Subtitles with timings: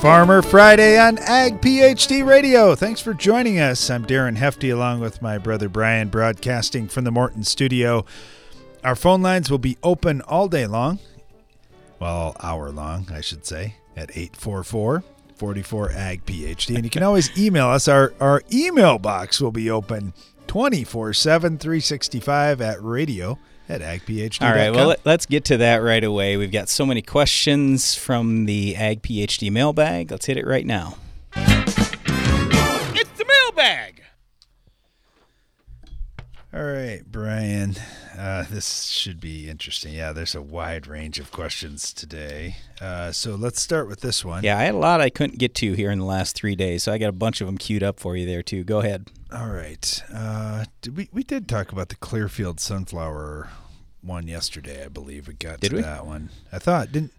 [0.00, 2.74] Farmer Friday on Ag PhD Radio.
[2.74, 3.90] Thanks for joining us.
[3.90, 8.06] I'm Darren Hefty along with my brother Brian, broadcasting from the Morton studio.
[8.82, 11.00] Our phone lines will be open all day long,
[11.98, 16.76] well, hour long, I should say, at 844 44 Ag PhD.
[16.76, 17.86] And you can always email us.
[17.86, 20.14] Our, our email box will be open
[20.46, 23.38] 24 7, 365 at radio
[23.70, 24.42] at agphd.
[24.42, 26.36] All right, well, let- let's get to that right away.
[26.36, 30.10] We've got so many questions from the Ag PhD mailbag.
[30.10, 30.96] Let's hit it right now.
[31.36, 34.02] It's the mailbag.
[36.52, 37.76] All right, Brian.
[38.18, 39.94] Uh, this should be interesting.
[39.94, 42.56] Yeah, there's a wide range of questions today.
[42.80, 44.42] Uh, so let's start with this one.
[44.42, 46.82] Yeah, I had a lot I couldn't get to here in the last three days,
[46.82, 48.64] so I got a bunch of them queued up for you there, too.
[48.64, 49.08] Go ahead.
[49.32, 50.02] All right.
[50.12, 53.48] Uh, did we we did talk about the Clearfield sunflower
[54.02, 55.28] one yesterday, I believe.
[55.28, 55.82] We got Did to we?
[55.82, 56.30] that one.
[56.52, 57.12] I thought didn't.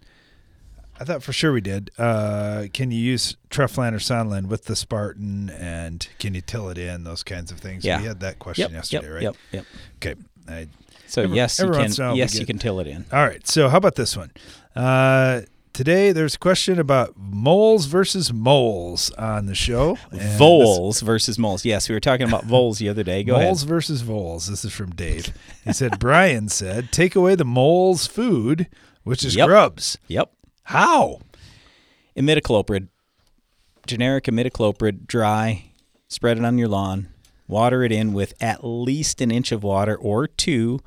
[1.00, 1.90] I thought for sure we did.
[1.96, 6.76] Uh, can you use Treflan or Sonalan with the Spartan, and can you till it
[6.78, 7.04] in?
[7.04, 7.84] Those kinds of things.
[7.84, 8.00] Yeah.
[8.00, 9.22] We had that question Yep, yesterday, yep, right?
[9.22, 9.64] yep, yep.
[9.96, 10.20] Okay.
[10.48, 10.66] I,
[11.06, 11.78] So Every- yes, you can.
[11.78, 13.06] once in a while we Yes, you can till it in.
[13.10, 13.46] All right.
[13.48, 14.32] So how about this one?
[14.76, 15.40] Uh,
[15.72, 19.98] today there's a question about moles versus moles on the show.
[20.10, 21.64] And Voles versus moles.
[21.64, 23.22] Yes, we were talking about voles the other day.
[23.24, 23.68] Go moles ahead.
[23.68, 24.46] versus voles.
[24.48, 25.32] This is from Dave.
[25.64, 28.68] He said Brian said take away the moles' food,
[29.04, 29.48] which is Yep.
[29.48, 29.98] grubs.
[30.08, 30.32] Yep.
[30.64, 31.20] How?
[32.16, 32.88] Imidacloprid,
[33.86, 35.64] generic imidacloprid, dry.
[36.08, 37.08] Spread it on your lawn.
[37.48, 40.80] Water it in with at least an inch of water or two,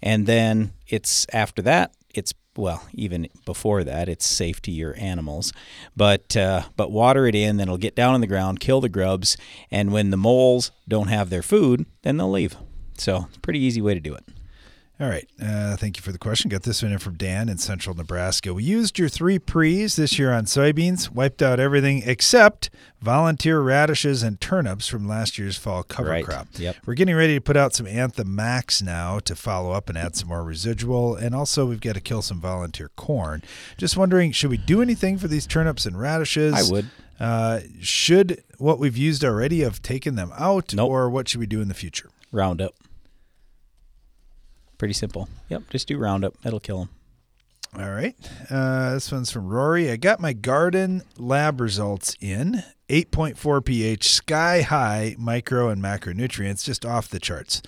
[0.00, 1.92] and then it's after that
[2.56, 5.52] well even before that it's safe to your animals,
[5.96, 8.88] but uh, but water it in, then it'll get down on the ground, kill the
[8.88, 9.36] grubs,
[9.70, 12.56] and when the moles don't have their food, then they'll leave.
[12.98, 14.24] So it's a pretty easy way to do it.
[15.02, 15.28] All right.
[15.42, 16.48] Uh, thank you for the question.
[16.48, 18.54] Got this one in from Dan in central Nebraska.
[18.54, 22.70] We used your three pre's this year on soybeans, wiped out everything except
[23.00, 26.24] volunteer radishes and turnips from last year's fall cover Right.
[26.24, 26.46] crop.
[26.54, 26.76] Yep.
[26.86, 30.14] We're getting ready to put out some Anthem Max now to follow up and add
[30.14, 31.16] some more residual.
[31.16, 33.42] And also, we've got to kill some volunteer corn.
[33.76, 36.54] Just wondering, should we do anything for these turnips and radishes?
[36.54, 36.86] I would.
[37.18, 40.88] Uh, should what we've used already have taken them out, Nope.
[40.90, 42.08] or what should we do in the future?
[42.30, 42.74] Roundup.
[44.78, 45.28] Pretty simple.
[45.48, 46.40] Yep, just do Roundup.
[46.42, 46.88] That'll kill them.
[47.78, 48.14] All right.
[48.50, 49.90] Uh, this one's from Rory.
[49.90, 56.84] I got my garden lab results in 8.4 pH, sky high micro and macronutrients, just
[56.84, 57.62] off the charts.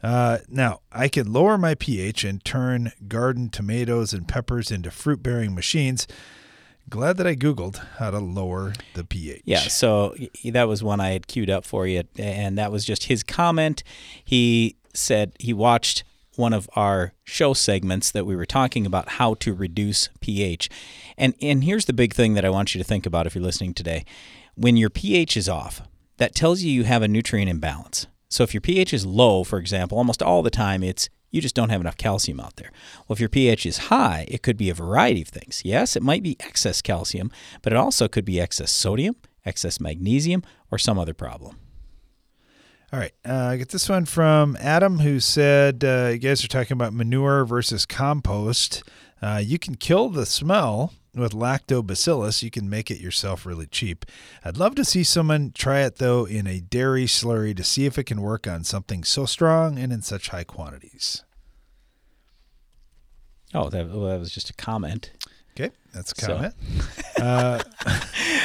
[0.00, 5.24] Uh, now, I can lower my pH and turn garden tomatoes and peppers into fruit
[5.24, 6.06] bearing machines.
[6.88, 9.42] Glad that I Googled how to lower the pH.
[9.44, 10.14] Yeah, so
[10.44, 13.82] that was one I had queued up for you, and that was just his comment.
[14.24, 16.04] He said he watched
[16.38, 20.70] one of our show segments that we were talking about how to reduce pH.
[21.16, 23.44] And and here's the big thing that I want you to think about if you're
[23.44, 24.04] listening today.
[24.54, 25.82] When your pH is off,
[26.16, 28.06] that tells you you have a nutrient imbalance.
[28.28, 31.54] So if your pH is low, for example, almost all the time it's you just
[31.54, 32.70] don't have enough calcium out there.
[33.06, 35.62] Well, if your pH is high, it could be a variety of things.
[35.64, 37.30] Yes, it might be excess calcium,
[37.62, 41.56] but it also could be excess sodium, excess magnesium, or some other problem.
[42.90, 43.12] All right.
[43.28, 46.94] Uh, I get this one from Adam who said, uh, You guys are talking about
[46.94, 48.82] manure versus compost.
[49.20, 52.42] Uh, you can kill the smell with lactobacillus.
[52.42, 54.06] You can make it yourself really cheap.
[54.42, 57.98] I'd love to see someone try it, though, in a dairy slurry to see if
[57.98, 61.24] it can work on something so strong and in such high quantities.
[63.52, 65.10] Oh, that, well, that was just a comment.
[65.58, 65.74] Okay.
[65.92, 66.54] That's a So- comment.
[67.20, 67.62] uh,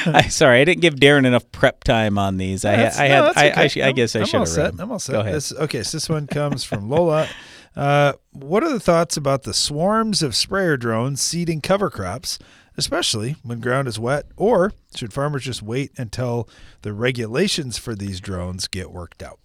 [0.06, 2.66] I, sorry, I didn't give Darren enough prep time on these.
[2.66, 3.84] I, had, I no, had, I, okay.
[3.84, 4.80] I, I guess I should have read them.
[4.80, 5.14] I'm all set.
[5.14, 5.36] Go ahead.
[5.36, 7.28] This, okay, so this one comes from Lola.
[7.76, 12.40] Uh, what are the thoughts about the swarms of sprayer drones seeding cover crops,
[12.78, 14.26] especially when ground is wet?
[14.36, 16.48] Or should farmers just wait until
[16.82, 19.40] the regulations for these drones get worked out?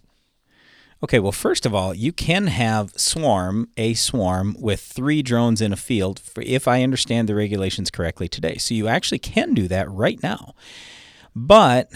[1.01, 5.73] Okay, well, first of all, you can have swarm, a swarm with three drones in
[5.73, 8.57] a field, for, if I understand the regulations correctly today.
[8.57, 10.55] So you actually can do that right now.
[11.37, 11.93] But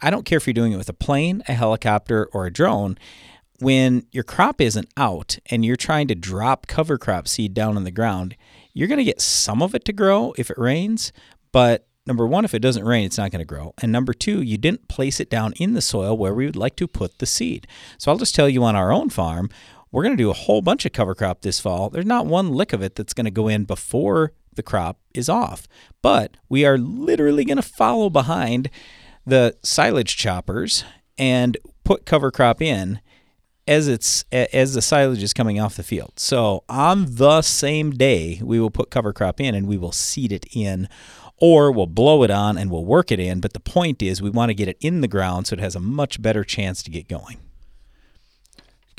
[0.00, 2.98] I don't care if you're doing it with a plane, a helicopter, or a drone.
[3.58, 7.82] When your crop isn't out and you're trying to drop cover crop seed down on
[7.82, 8.36] the ground,
[8.72, 11.12] you're going to get some of it to grow if it rains,
[11.50, 13.72] but number one, if it doesn't rain, it's not going to grow.
[13.80, 16.74] And number two, you didn't place it down in the soil where we would like
[16.76, 17.68] to put the seed.
[17.98, 19.48] So I'll just tell you on our own farm,
[19.92, 21.88] we're going to do a whole bunch of cover crop this fall.
[21.88, 25.28] There's not one lick of it that's going to go in before the crop is
[25.28, 25.68] off.
[26.02, 28.70] But we are literally going to follow behind
[29.24, 30.82] the silage choppers
[31.16, 33.00] and put cover crop in
[33.68, 36.14] as it's as the silage is coming off the field.
[36.16, 40.32] So on the same day, we will put cover crop in and we will seed
[40.32, 40.88] it in
[41.40, 43.40] or we'll blow it on and we'll work it in.
[43.40, 45.74] But the point is, we want to get it in the ground so it has
[45.74, 47.38] a much better chance to get going.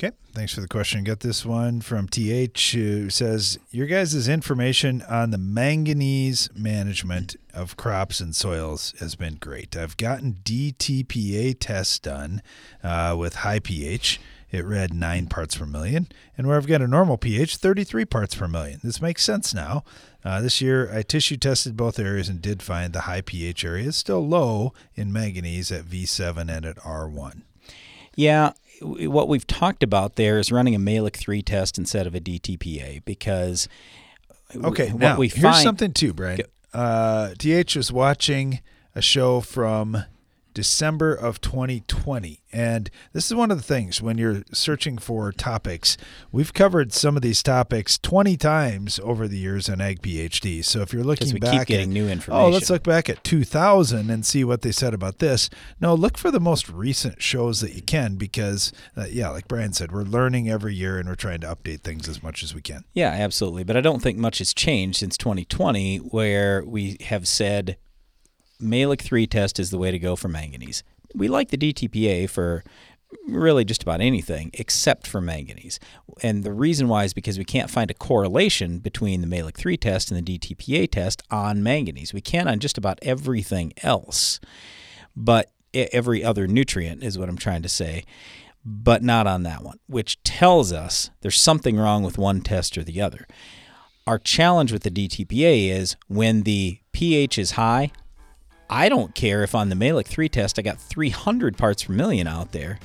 [0.04, 1.04] Okay, thanks for the question.
[1.04, 7.78] Got this one from TH who says Your guys' information on the manganese management of
[7.78, 9.78] crops and soils has been great.
[9.78, 12.42] I've gotten DTPA tests done
[12.84, 14.20] uh, with high pH.
[14.52, 16.08] It read 9 parts per million.
[16.38, 18.80] And where I've got a normal pH, 33 parts per million.
[18.84, 19.84] This makes sense now.
[20.24, 23.88] Uh, this year, I tissue tested both areas and did find the high pH area
[23.88, 27.42] is still low in manganese at V7 and at R1.
[28.16, 28.52] Yeah,
[28.82, 33.04] what we've talked about there is running a Mehlich 3 test instead of a DTPA
[33.06, 33.70] because
[34.56, 36.42] okay, what now, we find, here's something too, Brian.
[36.74, 38.60] Uh, DH was watching
[38.96, 40.04] a show from
[40.54, 42.42] December of 2020.
[42.52, 45.98] And this is one of the things when you're searching for topics.
[46.32, 50.64] We've covered some of these topics 20 times over the years on Ag PhD.
[50.64, 52.46] So if you're looking back at new information.
[52.46, 55.50] Oh, let's look back at 2000 and see what they said about this.
[55.80, 59.74] No, look for the most recent shows that you can because uh, yeah, like Brian
[59.74, 62.62] said, we're learning every year and we're trying to update things as much as we
[62.62, 62.84] can.
[62.94, 63.64] Yeah, absolutely.
[63.64, 67.78] But I don't think much has changed since 2020 where we have said
[68.62, 70.84] Mehlich 3 test is the way to go for manganese.
[71.14, 72.64] We like the DTPA for
[73.28, 75.80] really just about anything except for manganese.
[76.24, 79.78] And the reason why is because we can't find a correlation between the Mehlich 3
[79.78, 82.14] test and the DTPA test on manganese.
[82.14, 84.40] We can on just about everything else,
[85.16, 88.04] but every other nutrient is what I'm trying to say,
[88.64, 92.84] but not on that one, which tells us there's something wrong with one test or
[92.84, 93.28] the other.
[94.08, 97.92] Our challenge with the DTPA is when the pH is high,
[98.72, 102.26] I don't care if on the Mehlich 3 test I got 300 parts per million
[102.26, 102.80] out there.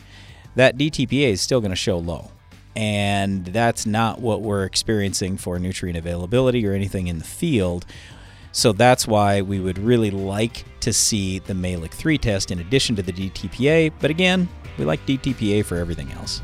[0.56, 2.32] That DTPA is still going to show low.
[2.74, 7.86] And that's not what we're experiencing for nutrient availability or anything in the field.
[8.50, 12.96] So that's why we would really like to see the Mehlich 3 test in addition
[12.96, 13.92] to the DTPA.
[14.00, 14.48] But again,
[14.78, 16.42] we like DTPA for everything else.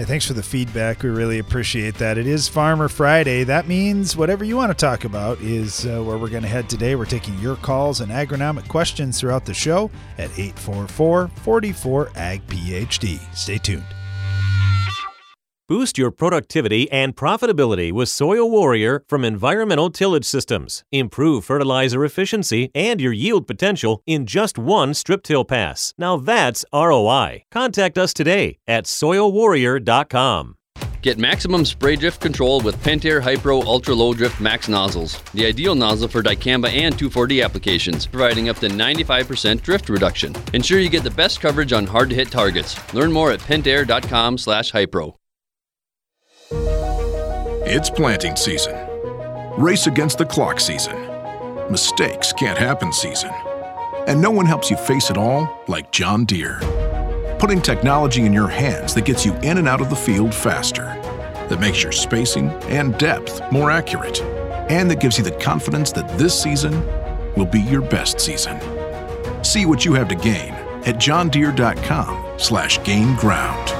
[0.00, 1.02] Hey, thanks for the feedback.
[1.02, 2.16] We really appreciate that.
[2.16, 3.44] It is Farmer Friday.
[3.44, 6.70] That means whatever you want to talk about is uh, where we're going to head
[6.70, 6.96] today.
[6.96, 13.20] We're taking your calls and agronomic questions throughout the show at 844 44 Ag PhD.
[13.36, 13.84] Stay tuned.
[15.70, 20.82] Boost your productivity and profitability with Soil Warrior from Environmental Tillage Systems.
[20.90, 25.94] Improve fertilizer efficiency and your yield potential in just one strip till pass.
[25.96, 27.44] Now that's ROI.
[27.52, 30.56] Contact us today at soilwarrior.com.
[31.02, 35.76] Get maximum spray drift control with Pentair Hypro Ultra Low Drift Max nozzles, the ideal
[35.76, 40.34] nozzle for dicamba and 2,4-D applications, providing up to 95% drift reduction.
[40.52, 42.76] Ensure you get the best coverage on hard-to-hit targets.
[42.92, 45.19] Learn more at pentair.com/hypro.
[47.62, 48.74] It's planting season.
[49.58, 50.96] Race against the clock season.
[51.70, 53.30] Mistakes can't happen season.
[54.06, 56.58] And no one helps you face it all like John Deere.
[57.38, 60.84] Putting technology in your hands that gets you in and out of the field faster,
[61.48, 64.22] that makes your spacing and depth more accurate,
[64.70, 66.72] and that gives you the confidence that this season
[67.34, 68.58] will be your best season.
[69.44, 70.52] See what you have to gain
[70.86, 73.79] at johndeere.com slash gain ground.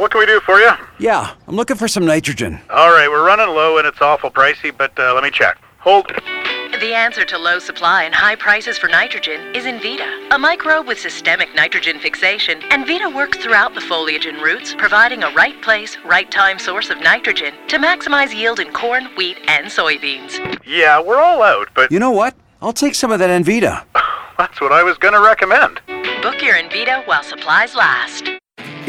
[0.00, 0.70] What can we do for you?
[0.98, 2.58] Yeah, I'm looking for some nitrogen.
[2.70, 5.58] All right, we're running low and it's awful pricey, but uh, let me check.
[5.80, 6.06] Hold.
[6.06, 10.98] The answer to low supply and high prices for nitrogen is Envita, a microbe with
[10.98, 12.62] systemic nitrogen fixation.
[12.70, 16.98] Envita works throughout the foliage and roots, providing a right place, right time source of
[17.02, 20.58] nitrogen to maximize yield in corn, wheat, and soybeans.
[20.64, 21.92] Yeah, we're all out, but.
[21.92, 22.34] You know what?
[22.62, 23.84] I'll take some of that Envita.
[24.38, 25.82] That's what I was going to recommend.
[26.22, 28.39] Book your Envita while supplies last.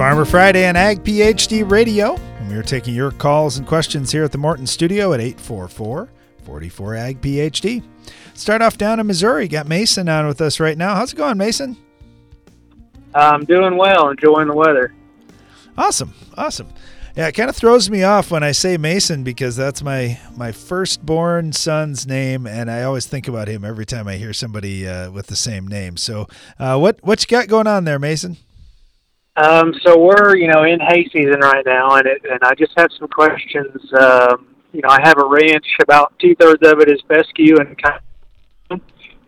[0.00, 2.16] Farmer Friday on Ag PhD Radio.
[2.16, 6.08] And we are taking your calls and questions here at the Morton Studio at 844
[6.42, 7.82] 44 Ag PhD.
[8.32, 9.46] Start off down in Missouri.
[9.46, 10.94] Got Mason on with us right now.
[10.94, 11.76] How's it going, Mason?
[13.14, 14.94] I'm doing well, enjoying the weather.
[15.76, 16.68] Awesome, awesome.
[17.14, 20.50] Yeah, it kind of throws me off when I say Mason because that's my my
[20.50, 25.10] firstborn son's name, and I always think about him every time I hear somebody uh,
[25.10, 25.98] with the same name.
[25.98, 26.26] So,
[26.58, 28.38] uh, what what you got going on there, Mason?
[29.36, 32.72] Um, so we're you know in hay season right now, and it, and I just
[32.76, 33.92] have some questions.
[33.98, 35.66] Um, you know, I have a ranch.
[35.82, 37.76] About two thirds of it is fescue and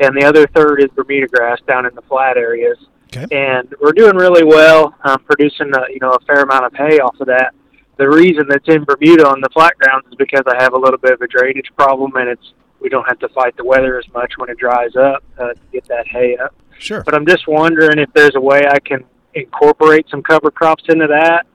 [0.00, 2.76] and the other third is Bermuda grass down in the flat areas.
[3.14, 3.26] Okay.
[3.30, 6.98] And we're doing really well, um, producing a, you know a fair amount of hay
[6.98, 7.54] off of that.
[7.98, 10.98] The reason that's in Bermuda on the flat grounds is because I have a little
[10.98, 14.04] bit of a drainage problem, and it's we don't have to fight the weather as
[14.12, 16.54] much when it dries up uh, to get that hay up.
[16.78, 17.04] Sure.
[17.04, 19.04] But I'm just wondering if there's a way I can
[19.34, 21.46] incorporate some cover crops into that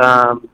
[0.00, 0.48] um,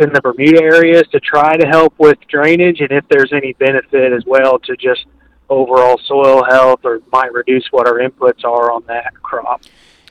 [0.00, 4.12] in the Bermuda areas to try to help with drainage, and if there's any benefit
[4.12, 5.06] as well to just
[5.48, 9.62] overall soil health, or might reduce what our inputs are on that crop.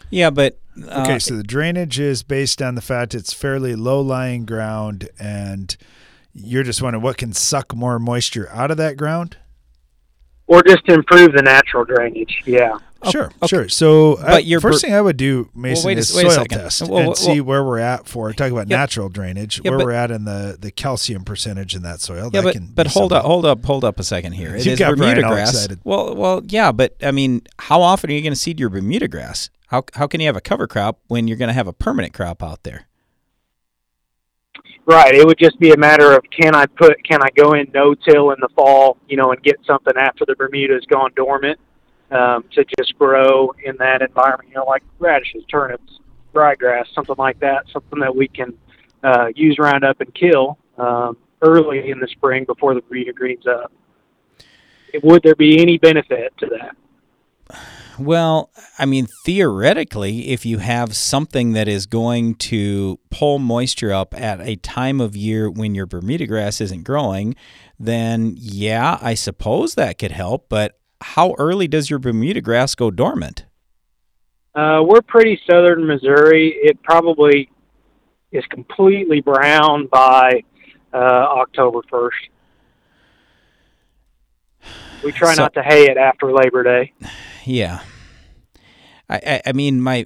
[0.10, 4.02] Yeah, but uh, Okay, so the drainage is based on the fact it's fairly low
[4.02, 5.76] lying ground, and
[6.34, 9.38] you're just wondering what can suck more moisture out of that ground.
[10.48, 12.80] Or just improve the natural drainage, yeah.
[13.10, 13.70] Sure, sure.
[13.70, 16.26] So, uh, But I, your first ber- thing I would do, Mason, wait is wait
[16.28, 18.76] a soil test Well, and well, see where we're at for talk about Yeah.
[18.78, 22.30] natural drainage, Yeah, where but- we're at in the, the calcium percentage in that soil.
[22.34, 24.54] Yeah, that but can but be hold up, hold up, hold up a second here.
[24.56, 25.68] It You is got Bermuda grass.
[25.86, 29.08] Well, well, yeah, but I mean, how often are you going to seed your Bermuda
[29.08, 29.50] grass?
[29.68, 32.14] How how can you have a cover crop when you're going to have a permanent
[32.14, 32.88] crop out there?
[34.86, 35.14] Right.
[35.14, 37.94] It would just be a matter of can I put can I go in no
[37.94, 41.60] till in the fall, you know, and get something after the Bermuda's gone dormant
[42.12, 46.00] um, to just grow in that environment, you know, like radishes, turnips,
[46.34, 48.54] ryegrass, something like that, something that we can
[49.04, 53.72] uh, use Roundup and kill um, early in the spring before the Bermuda greens up.
[55.04, 56.76] Would there be any benefit to that?
[58.00, 64.20] Well, I mean, theoretically, if you have something that is going to pull moisture up
[64.20, 67.36] at a time of year when your Bermuda grass isn't growing,
[67.78, 70.48] then yeah, I suppose that could help.
[70.48, 73.46] But how early does your Bermuda grass go dormant?
[74.56, 76.50] Uh, we're pretty southern Missouri.
[76.62, 77.50] It probably
[78.32, 80.44] is completely brown by
[80.94, 82.10] uh, October 1st.
[85.04, 86.94] We try So- not to hay it after Labor Day.
[87.46, 87.80] Yeah.
[89.10, 90.06] I, I, I mean, my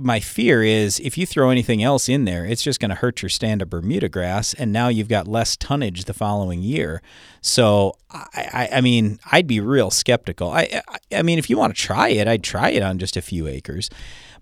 [0.00, 3.22] my fear is if you throw anything else in there, it's just going to hurt
[3.22, 7.02] your stand of Bermuda grass, and now you've got less tonnage the following year.
[7.42, 10.50] So, I, I, I mean, I'd be real skeptical.
[10.50, 13.16] I, I, I mean, if you want to try it, I'd try it on just
[13.16, 13.90] a few acres.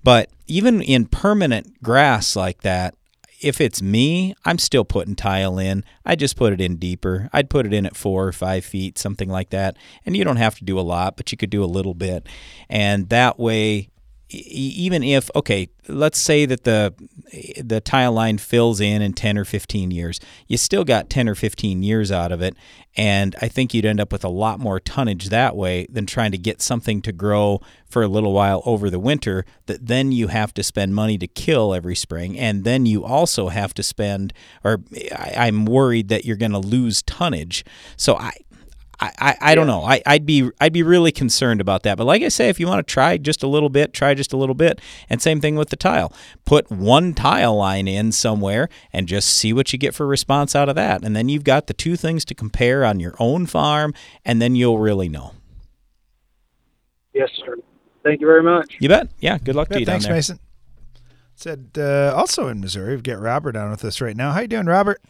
[0.05, 2.95] But even in permanent grass like that,
[3.41, 5.85] if it's me, I'm still putting tile in.
[6.05, 7.29] I just put it in deeper.
[7.33, 9.77] I'd put it in at four or five feet, something like that.
[10.05, 12.27] And you don't have to do a lot, but you could do a little bit.
[12.69, 13.91] And that way,
[14.31, 16.95] even if okay, let's say that the
[17.63, 21.35] the tile line fills in in 10 or 15 years, you still got 10 or
[21.35, 22.55] 15 years out of it,
[22.97, 26.33] and I think you'd end up with a lot more tonnage that way than trying
[26.33, 30.29] to get something to grow for a little while over the winter that then you
[30.29, 34.33] have to spend money to kill every spring, and then you also have to spend
[34.63, 34.83] or
[35.13, 37.65] I, I'm worried that you're going to lose tonnage.
[37.97, 38.33] So I
[39.01, 39.85] I, I, I don't know.
[39.85, 41.97] I, I'd be I'd be really concerned about that.
[41.97, 44.33] But like I say, if you want to try just a little bit, try just
[44.33, 44.81] a little bit.
[45.09, 46.13] And same thing with the tile.
[46.45, 50.69] Put one tile line in somewhere and just see what you get for response out
[50.69, 51.05] of that.
[51.05, 54.57] And then you've got the two things to compare on your own farm, and then
[54.57, 55.33] you'll really know.
[57.15, 57.57] Yes, sir.
[58.03, 58.77] Thank you very much.
[58.81, 59.09] You bet.
[59.21, 59.39] Yeah.
[59.39, 60.15] Good luck to Yeah, you down thanks, there.
[60.15, 60.41] Mason.
[61.35, 64.33] Said uh, also in Missouri, we've got Robert on with us right now.
[64.33, 65.01] How you doing, Robert?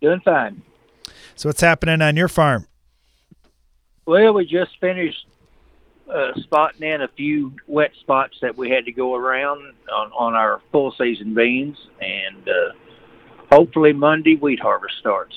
[0.00, 0.62] Doing fine.
[1.34, 2.66] So what's happening on your farm?
[4.06, 5.26] Well, we just finished
[6.12, 10.34] uh, spotting in a few wet spots that we had to go around on, on
[10.34, 12.72] our full season beans, and uh,
[13.50, 15.34] hopefully Monday wheat harvest starts.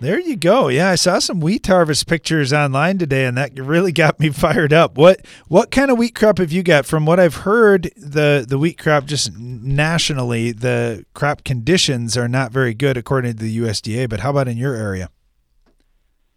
[0.00, 0.66] There you go.
[0.66, 4.72] Yeah, I saw some wheat harvest pictures online today, and that really got me fired
[4.72, 4.98] up.
[4.98, 6.86] What what kind of wheat crop have you got?
[6.86, 12.50] From what I've heard, the the wheat crop just nationally, the crop conditions are not
[12.50, 14.08] very good according to the USDA.
[14.08, 15.08] But how about in your area?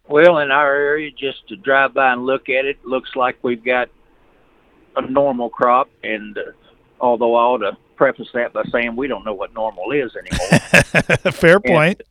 [0.08, 3.64] Well, in our area, just to drive by and look at it, looks like we've
[3.64, 3.88] got
[4.96, 5.88] a normal crop.
[6.02, 6.42] And uh,
[7.00, 11.32] although I ought to preface that by saying we don't know what normal is anymore.
[11.32, 12.02] Fair point.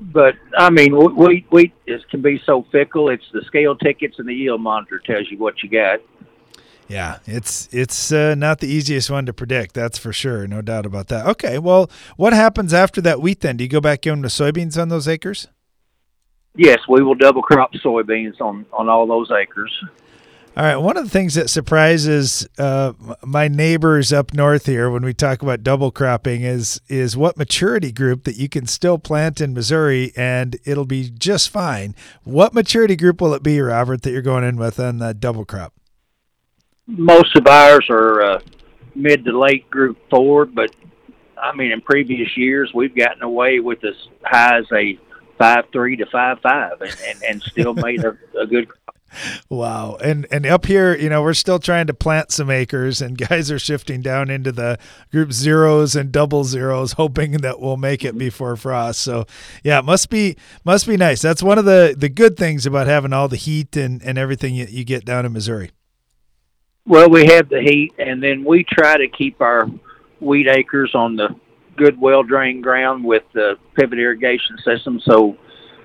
[0.00, 3.08] but I mean, wheat wheat is can be so fickle.
[3.08, 6.00] It's the scale tickets and the yield monitor tells you what you got.
[6.88, 9.74] Yeah, it's it's uh, not the easiest one to predict.
[9.74, 11.26] That's for sure, no doubt about that.
[11.26, 13.40] Okay, well, what happens after that wheat?
[13.40, 15.48] Then do you go back in with soybeans on those acres?
[16.56, 19.72] Yes, we will double crop soybeans on on all those acres.
[20.56, 20.76] All right.
[20.76, 25.42] One of the things that surprises uh, my neighbors up north here when we talk
[25.42, 30.12] about double cropping is is what maturity group that you can still plant in Missouri
[30.16, 31.94] and it'll be just fine.
[32.24, 35.44] What maturity group will it be, Robert, that you're going in with on the double
[35.44, 35.74] crop?
[36.86, 38.40] Most of ours are uh,
[38.94, 40.74] mid to late Group Four, but
[41.36, 43.94] I mean, in previous years, we've gotten away with as
[44.24, 44.98] high as a
[45.38, 48.68] five three to five five, and and, and still made a, a good
[49.48, 49.96] Wow.
[50.02, 53.50] And and up here, you know, we're still trying to plant some acres and guys
[53.50, 54.78] are shifting down into the
[55.10, 58.18] group zeros and double zeros hoping that we'll make it mm-hmm.
[58.18, 59.00] before frost.
[59.00, 59.26] So,
[59.62, 61.22] yeah, it must be must be nice.
[61.22, 64.54] That's one of the the good things about having all the heat and and everything
[64.54, 65.70] you, you get down in Missouri.
[66.86, 69.66] Well, we have the heat and then we try to keep our
[70.20, 71.28] wheat acres on the
[71.76, 75.00] good well drained ground with the pivot irrigation system.
[75.04, 75.36] So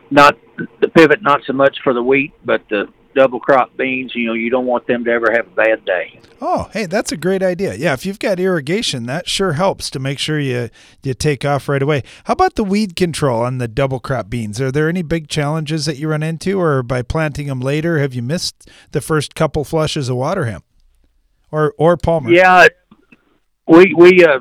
[0.10, 0.38] not
[0.80, 4.34] the pivot not so much for the wheat, but the double crop beans, you know,
[4.34, 6.20] you don't want them to ever have a bad day.
[6.40, 7.76] Oh, hey, that's a great idea.
[7.76, 10.70] Yeah, if you've got irrigation, that sure helps to make sure you
[11.04, 12.04] you take off right away.
[12.26, 14.60] How about the weed control on the double crop beans?
[14.60, 18.14] Are there any big challenges that you run into or by planting them later have
[18.14, 20.66] you missed the first couple flushes of water hemp?
[21.52, 22.32] Or or Palmer?
[22.32, 22.68] Yeah,
[23.68, 24.40] we we uh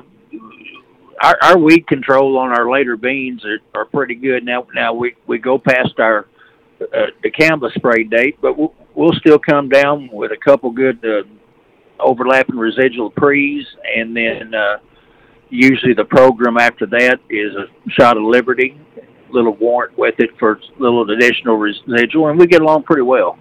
[1.21, 4.65] our, our weed control on our later beans are, are pretty good now.
[4.73, 6.27] Now we we go past our
[6.81, 11.23] uh, dicamba spray date, but we'll, we'll still come down with a couple good uh,
[11.99, 14.77] overlapping residual pre's, and then uh,
[15.49, 18.79] usually the program after that is a shot of Liberty,
[19.29, 23.37] little warrant with it for a little additional residual, and we get along pretty well.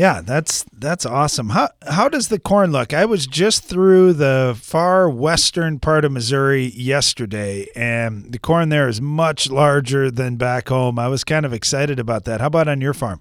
[0.00, 1.50] Yeah, that's that's awesome.
[1.50, 2.94] How how does the corn look?
[2.94, 8.88] I was just through the far western part of Missouri yesterday, and the corn there
[8.88, 10.98] is much larger than back home.
[10.98, 12.40] I was kind of excited about that.
[12.40, 13.20] How about on your farm?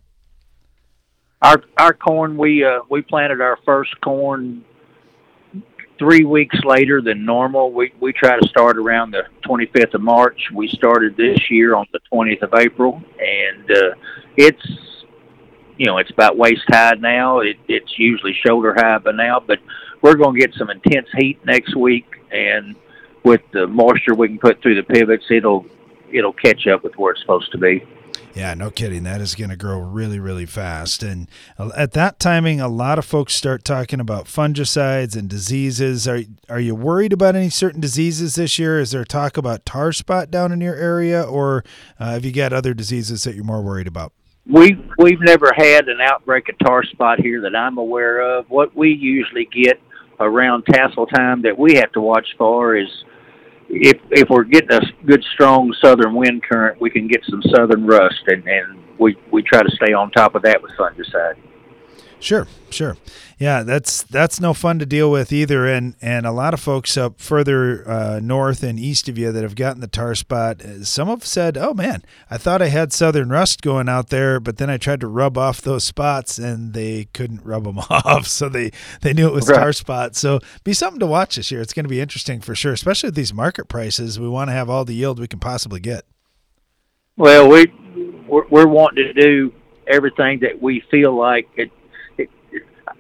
[1.42, 4.64] Our our corn we uh, we planted our first corn
[5.98, 7.74] three weeks later than normal.
[7.74, 10.40] We we try to start around the 25th of March.
[10.54, 13.96] We started this year on the 20th of April, and uh,
[14.38, 14.89] it's
[15.80, 17.40] you know, it's about waist high now.
[17.40, 19.60] It, it's usually shoulder high by now, but
[20.02, 22.76] we're going to get some intense heat next week, and
[23.24, 25.66] with the moisture we can put through the pivots, it'll
[26.12, 27.82] it'll catch up with where it's supposed to be.
[28.36, 29.04] Yeah, no kidding.
[29.04, 31.02] That is going to grow really, really fast.
[31.02, 31.28] And
[31.76, 36.10] at that timing, a lot of folks start talking about fungicides and diseases.
[36.10, 38.82] Are are you worried about any certain diseases this year?
[38.82, 41.64] Is there talk about tar spot down in your area, or
[42.00, 44.12] uh, have you got other diseases that you're more worried about?
[44.50, 48.50] We we've never had an outbreak of tar spot here that I'm aware of.
[48.50, 49.80] What we usually get
[50.20, 52.88] around tassel time that we have to watch for is
[53.70, 57.86] if if we're getting a good strong southern wind current, we can get some southern
[57.86, 61.36] rust, and and we we try to stay on top of that with fungicide.
[62.20, 62.98] Sure, sure.
[63.38, 65.66] Yeah, that's that's no fun to deal with either.
[65.66, 69.42] And and a lot of folks up further uh, north and east of you that
[69.42, 72.92] have gotten the tar spot, uh, some have said, "Oh man, I thought I had
[72.92, 76.74] southern rust going out there, but then I tried to rub off those spots and
[76.74, 79.56] they couldn't rub them off, so they they knew it was right.
[79.56, 81.62] tar spot." So be something to watch this year.
[81.62, 84.20] It's going to be interesting for sure, especially with these market prices.
[84.20, 86.04] We want to have all the yield we can possibly get.
[87.16, 87.68] Well, we
[88.28, 89.54] we're, we're wanting to do
[89.88, 91.72] everything that we feel like it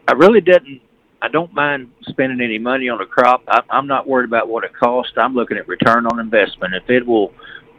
[0.10, 0.82] I really didn't.
[1.22, 3.43] I don't mind spending any money on a crop.
[3.48, 5.13] I, I'm not worried about what it costs.
[5.17, 6.74] I'm looking at return on investment.
[6.74, 7.32] If it will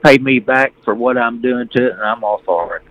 [0.04, 2.82] pay me back for what I'm doing to it, and I'm all for it.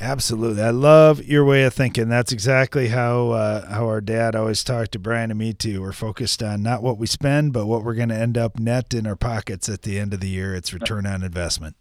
[0.00, 2.08] Absolutely, I love your way of thinking.
[2.08, 5.82] That's exactly how uh, how our dad always talked to Brian and me too.
[5.82, 8.94] We're focused on not what we spend, but what we're going to end up net
[8.94, 10.54] in our pockets at the end of the year.
[10.54, 11.76] It's return on investment.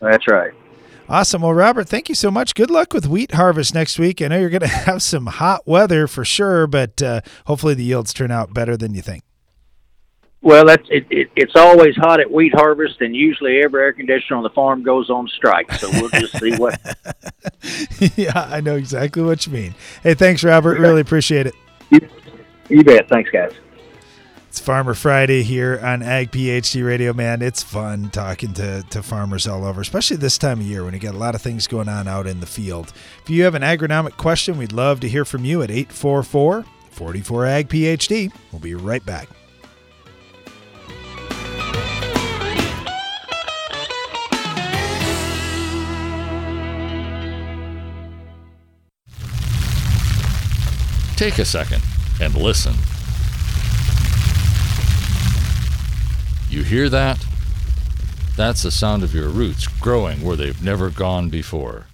[0.00, 0.52] That's right.
[1.10, 1.42] Awesome.
[1.42, 2.54] Well, Robert, thank you so much.
[2.54, 4.22] Good luck with wheat harvest next week.
[4.22, 7.82] I know you're going to have some hot weather for sure, but uh, hopefully the
[7.82, 9.24] yields turn out better than you think.
[10.40, 14.36] Well, that's it, it, It's always hot at wheat harvest, and usually every air conditioner
[14.36, 15.70] on the farm goes on strike.
[15.72, 16.80] So we'll just see what.
[18.16, 19.74] yeah, I know exactly what you mean.
[20.04, 20.78] Hey, thanks, Robert.
[20.78, 21.54] Really appreciate it.
[21.90, 22.08] You,
[22.68, 23.08] you bet.
[23.08, 23.52] Thanks, guys.
[24.50, 27.12] It's Farmer Friday here on Ag PhD Radio.
[27.12, 30.92] Man, it's fun talking to, to farmers all over, especially this time of year when
[30.92, 32.92] you got a lot of things going on out in the field.
[33.22, 37.46] If you have an agronomic question, we'd love to hear from you at 844 44
[37.46, 38.32] Ag PhD.
[38.50, 39.28] We'll be right back.
[51.14, 51.82] Take a second
[52.20, 52.74] and listen.
[56.50, 57.24] You hear that?
[58.36, 61.86] That's the sound of your roots growing where they've never gone before.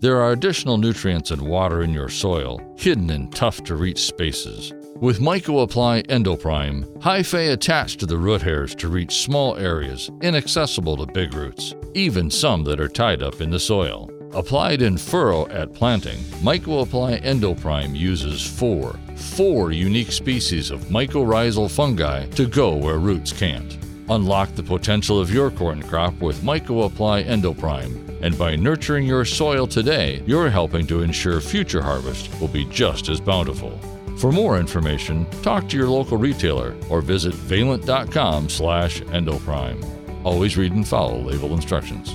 [0.00, 4.72] There are additional nutrients and water in your soil, hidden in tough to reach spaces.
[4.96, 11.06] With Myco-Apply Endoprime, hyphae attach to the root hairs to reach small areas inaccessible to
[11.06, 14.10] big roots, even some that are tied up in the soil.
[14.36, 22.26] Applied in furrow at planting, Myco-Apply Endoprime uses four, four unique species of mycorrhizal fungi
[22.26, 23.78] to go where roots can't.
[24.10, 28.20] Unlock the potential of your corn crop with Myco-Apply Endoprime.
[28.20, 33.08] And by nurturing your soil today, you're helping to ensure future harvest will be just
[33.08, 33.70] as bountiful.
[34.18, 39.82] For more information, talk to your local retailer or visit valent.com slash endoprime.
[40.24, 42.14] Always read and follow label instructions.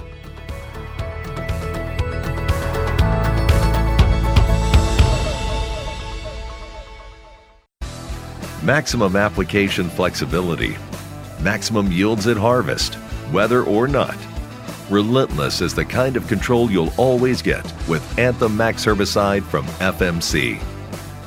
[8.63, 10.77] maximum application flexibility,
[11.41, 12.95] maximum yields at harvest,
[13.31, 14.17] whether or not.
[14.89, 20.61] Relentless is the kind of control you'll always get with Anthem Max herbicide from FMC.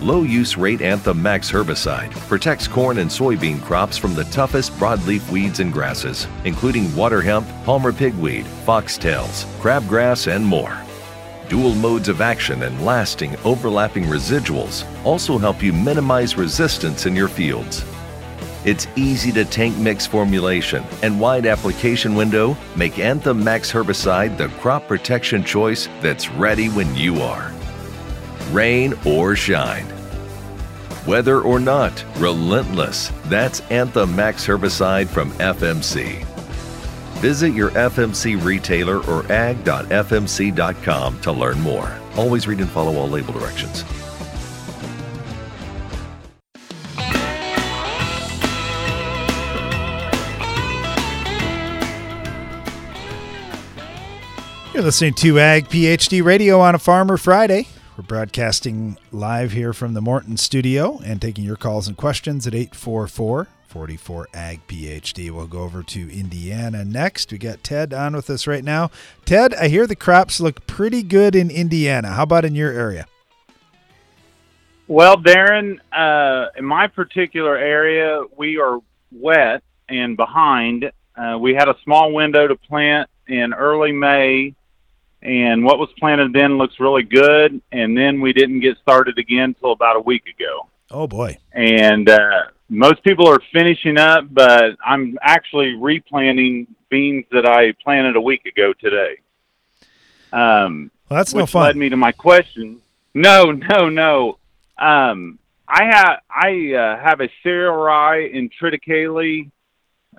[0.00, 5.28] Low use rate Anthem Max herbicide protects corn and soybean crops from the toughest broadleaf
[5.30, 10.76] weeds and grasses, including water hemp, palmer pigweed, foxtails, crabgrass, and more.
[11.54, 17.28] Dual modes of action and lasting overlapping residuals also help you minimize resistance in your
[17.28, 17.84] fields.
[18.64, 24.48] Its easy to tank mix formulation and wide application window make Anthem Max herbicide the
[24.58, 27.52] crop protection choice that's ready when you are.
[28.50, 29.86] Rain or shine.
[31.06, 33.12] Whether or not, relentless.
[33.26, 36.33] That's Anthem Max herbicide from FMC.
[37.20, 41.98] Visit your FMC retailer or ag.fmc.com to learn more.
[42.16, 43.84] Always read and follow all label directions.
[54.74, 57.68] You're listening to Ag PhD Radio on a Farmer Friday.
[57.96, 62.56] We're broadcasting live here from the Morton studio and taking your calls and questions at
[62.56, 65.32] 844 44 Ag PhD.
[65.32, 67.32] We'll go over to Indiana next.
[67.32, 68.92] We got Ted on with us right now.
[69.24, 72.12] Ted, I hear the crops look pretty good in Indiana.
[72.12, 73.06] How about in your area?
[74.86, 78.78] Well, Darren, uh, in my particular area, we are
[79.10, 80.92] wet and behind.
[81.16, 84.54] Uh, we had a small window to plant in early May
[85.20, 87.60] and what was planted then looks really good.
[87.72, 90.68] And then we didn't get started again until about a week ago.
[90.92, 91.38] Oh boy!
[91.52, 98.16] And uh, most people are finishing up, but I'm actually replanting beans that I planted
[98.16, 99.18] a week ago today.
[100.32, 101.64] Um, well, that's no fun.
[101.64, 102.80] led me to my question.
[103.14, 104.38] No, no, no.
[104.78, 109.50] Um, I have I uh, have a cereal rye and triticale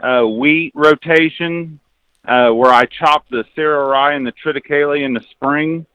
[0.02, 1.80] uh, wheat rotation
[2.28, 5.86] uh, where I chop the cereal rye and the triticale in the spring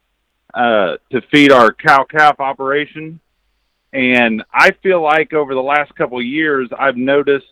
[0.54, 3.20] uh, to feed our cow calf operation.
[3.92, 7.46] And I feel like over the last couple years, I've noticed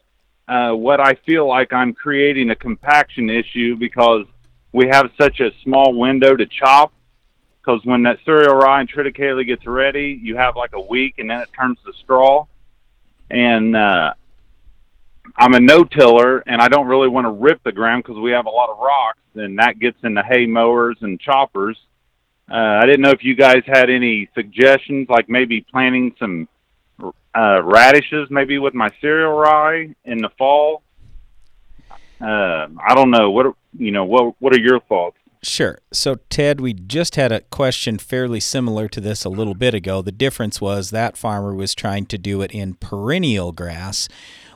[0.46, 4.24] uh, what I feel like I'm creating a compaction issue because
[4.72, 6.92] we have such a small window to chop.
[7.60, 11.28] Because when that cereal rye and triticale gets ready, you have like a week, and
[11.28, 12.46] then it turns to straw.
[13.30, 14.14] And uh,
[15.36, 18.46] I'm a no-tiller, and I don't really want to rip the ground because we have
[18.46, 21.78] a lot of rocks, and that gets in the hay mowers and choppers.
[22.50, 26.48] Uh, I didn't know if you guys had any suggestions, like maybe planting some
[27.34, 30.82] uh, radishes, maybe with my cereal rye in the fall.
[32.20, 34.04] Uh, I don't know what you know.
[34.04, 35.16] What What are your thoughts?
[35.40, 35.78] Sure.
[35.92, 40.02] So, Ted, we just had a question fairly similar to this a little bit ago.
[40.02, 44.08] The difference was that farmer was trying to do it in perennial grass,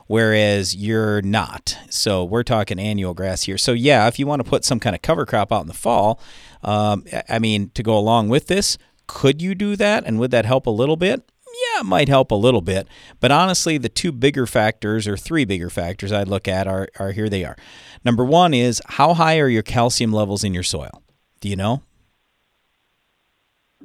[0.07, 1.77] whereas you're not.
[1.89, 3.57] So, we're talking annual grass here.
[3.57, 5.73] So, yeah, if you want to put some kind of cover crop out in the
[5.73, 6.19] fall,
[6.63, 10.03] um, I mean, to go along with this, could you do that?
[10.05, 11.23] And would that help a little bit?
[11.47, 12.87] Yeah, it might help a little bit.
[13.19, 17.11] But honestly, the two bigger factors, or three bigger factors I'd look at, are, are
[17.11, 17.55] here they are.
[18.03, 21.03] Number one is how high are your calcium levels in your soil?
[21.41, 21.83] Do you know?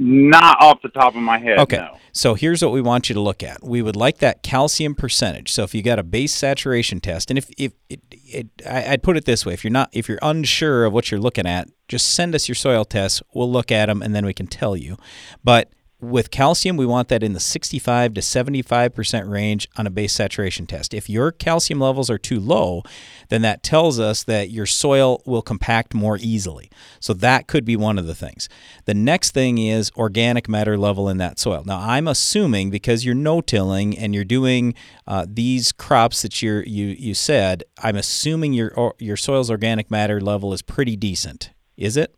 [0.00, 1.58] Not off the top of my head.
[1.58, 1.78] Okay.
[1.78, 1.96] No.
[2.12, 3.64] So here's what we want you to look at.
[3.64, 5.50] We would like that calcium percentage.
[5.52, 9.02] So if you got a base saturation test, and if if it, it, I, I'd
[9.02, 11.68] put it this way: if you're not if you're unsure of what you're looking at,
[11.88, 13.22] just send us your soil tests.
[13.34, 14.96] We'll look at them and then we can tell you.
[15.42, 20.12] But with calcium, we want that in the 65 to 75% range on a base
[20.12, 20.94] saturation test.
[20.94, 22.84] If your calcium levels are too low,
[23.30, 26.70] then that tells us that your soil will compact more easily.
[27.00, 28.48] So that could be one of the things.
[28.84, 31.64] The next thing is organic matter level in that soil.
[31.66, 34.74] Now, I'm assuming because you're no-tilling and you're doing
[35.06, 40.20] uh, these crops that you're, you you said, I'm assuming your your soil's organic matter
[40.20, 41.50] level is pretty decent.
[41.76, 42.14] Is it?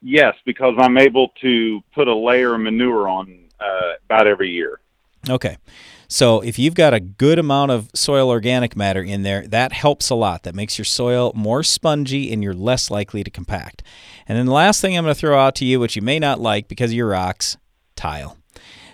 [0.00, 4.80] Yes, because I'm able to put a layer of manure on uh, about every year.
[5.28, 5.56] Okay.
[6.10, 10.08] So if you've got a good amount of soil organic matter in there, that helps
[10.08, 10.44] a lot.
[10.44, 13.82] That makes your soil more spongy and you're less likely to compact.
[14.26, 16.18] And then the last thing I'm going to throw out to you, which you may
[16.18, 17.58] not like because of your rocks,
[17.94, 18.37] tile.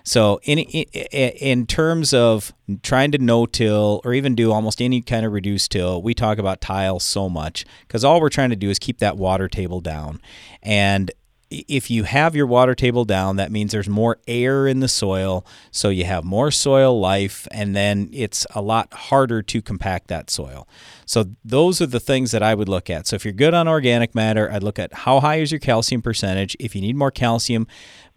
[0.04, 5.24] So in in in terms of trying to no-till or even do almost any kind
[5.24, 8.70] of reduced till, we talk about tile so much because all we're trying to do
[8.70, 10.20] is keep that water table down.
[10.62, 11.10] And
[11.50, 15.46] if you have your water table down, that means there's more air in the soil,
[15.70, 20.30] so you have more soil life, and then it's a lot harder to compact that
[20.30, 20.66] soil.
[21.06, 23.06] So those are the things that I would look at.
[23.06, 26.02] So if you're good on organic matter, I'd look at how high is your calcium
[26.02, 26.56] percentage.
[26.58, 27.66] If you need more calcium,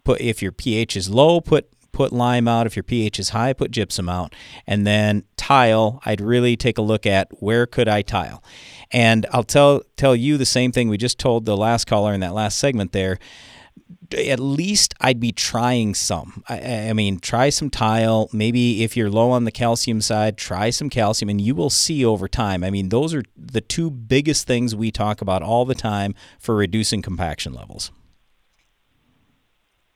[0.04, 2.66] put if your pH is low, put put lime out.
[2.66, 4.34] If your pH is high, put gypsum out.
[4.66, 8.42] And then tile, I'd really take a look at where could I tile.
[8.90, 12.20] And I'll tell tell you the same thing we just told the last caller in
[12.20, 13.18] that last segment there.
[14.16, 16.42] At least I'd be trying some.
[16.48, 18.28] I, I mean, try some tile.
[18.32, 22.04] Maybe if you're low on the calcium side, try some calcium, and you will see
[22.04, 22.64] over time.
[22.64, 26.54] I mean, those are the two biggest things we talk about all the time for
[26.54, 27.90] reducing compaction levels.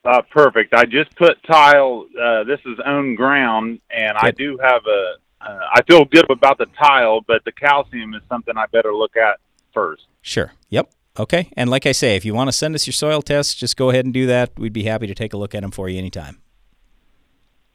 [0.04, 0.74] Uh, perfect.
[0.74, 2.06] I just put tile.
[2.20, 5.14] Uh, this is own ground, and I do have a.
[5.40, 9.16] Uh, I feel good about the tile, but the calcium is something I better look
[9.16, 9.38] at
[9.74, 10.02] first.
[10.20, 10.52] Sure.
[10.70, 10.92] Yep.
[11.18, 11.50] Okay.
[11.56, 13.90] And like I say, if you want to send us your soil tests, just go
[13.90, 14.50] ahead and do that.
[14.56, 16.40] We'd be happy to take a look at them for you anytime.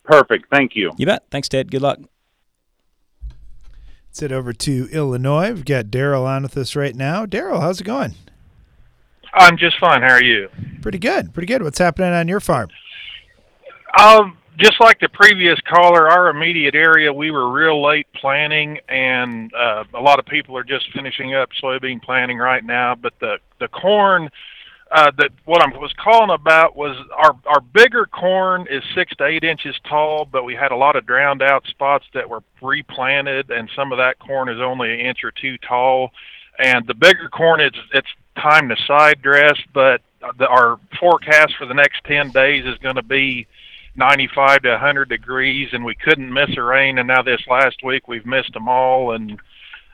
[0.04, 0.46] Perfect.
[0.50, 0.92] Thank you.
[0.98, 1.26] You bet.
[1.30, 1.70] Thanks, Ted.
[1.70, 2.00] Good luck.
[4.10, 5.52] Let's head over to Illinois.
[5.52, 7.26] We've got Daryl on with us right now.
[7.26, 8.16] Daryl, how's it going?
[9.34, 10.02] I'm just fine.
[10.02, 10.50] How are you?
[10.82, 11.34] Pretty good.
[11.34, 11.64] Pretty good.
[11.64, 12.70] What's happening on your farm?
[14.00, 19.54] Um, just like the previous caller, our immediate area, we were real late planting, and
[19.54, 22.96] uh, a lot of people are just finishing up soybean planting right now.
[22.96, 24.30] But the the corn,
[24.92, 29.26] uh, that what I was calling about was our our bigger corn is six to
[29.26, 33.52] eight inches tall, but we had a lot of drowned out spots that were replanted,
[33.52, 36.12] and some of that corn is only an inch or two tall.
[36.60, 38.08] And the bigger corn, it's it's
[38.42, 40.02] time to side dress, but
[40.38, 43.48] the, our forecast for the next 10 days is going to be
[43.96, 47.00] 95 to 100 degrees, and we couldn't miss a rain.
[47.00, 49.12] And now this last week we've missed them all.
[49.12, 49.40] And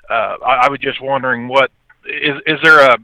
[0.09, 1.71] uh, I, I was just wondering, what
[2.05, 2.97] is is there a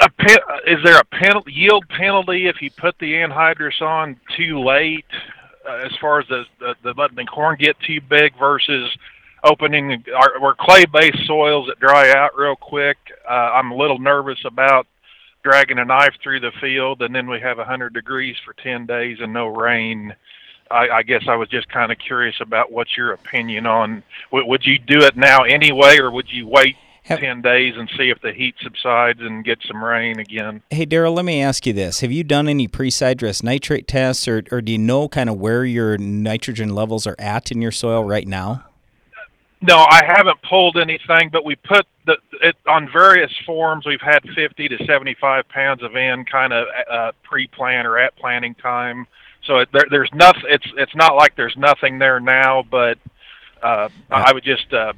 [0.00, 4.60] a pen, is there a pen, yield penalty if you put the anhydrous on too
[4.60, 5.04] late,
[5.68, 8.96] uh, as far as the, the the letting the corn get too big versus
[9.44, 12.96] opening our we're clay based soils that dry out real quick.
[13.28, 14.86] Uh, I'm a little nervous about
[15.42, 19.18] dragging a knife through the field and then we have 100 degrees for 10 days
[19.20, 20.14] and no rain.
[20.70, 24.02] I, I guess I was just kind of curious about what's your opinion on.
[24.30, 27.90] W- would you do it now anyway, or would you wait Have- 10 days and
[27.98, 30.62] see if the heat subsides and get some rain again?
[30.70, 32.00] Hey, Daryl, let me ask you this.
[32.00, 35.36] Have you done any pre-side dress nitrate tests, or, or do you know kind of
[35.38, 38.64] where your nitrogen levels are at in your soil right now?
[39.62, 43.86] No, I haven't pulled anything, but we put the it on various forms.
[43.86, 48.56] We've had 50 to 75 pounds of N kind of uh, pre-plant or at planting
[48.56, 49.06] time.
[49.44, 50.42] So it, there, there's nothing.
[50.48, 52.98] It's it's not like there's nothing there now, but
[53.62, 54.94] uh, I would just uh,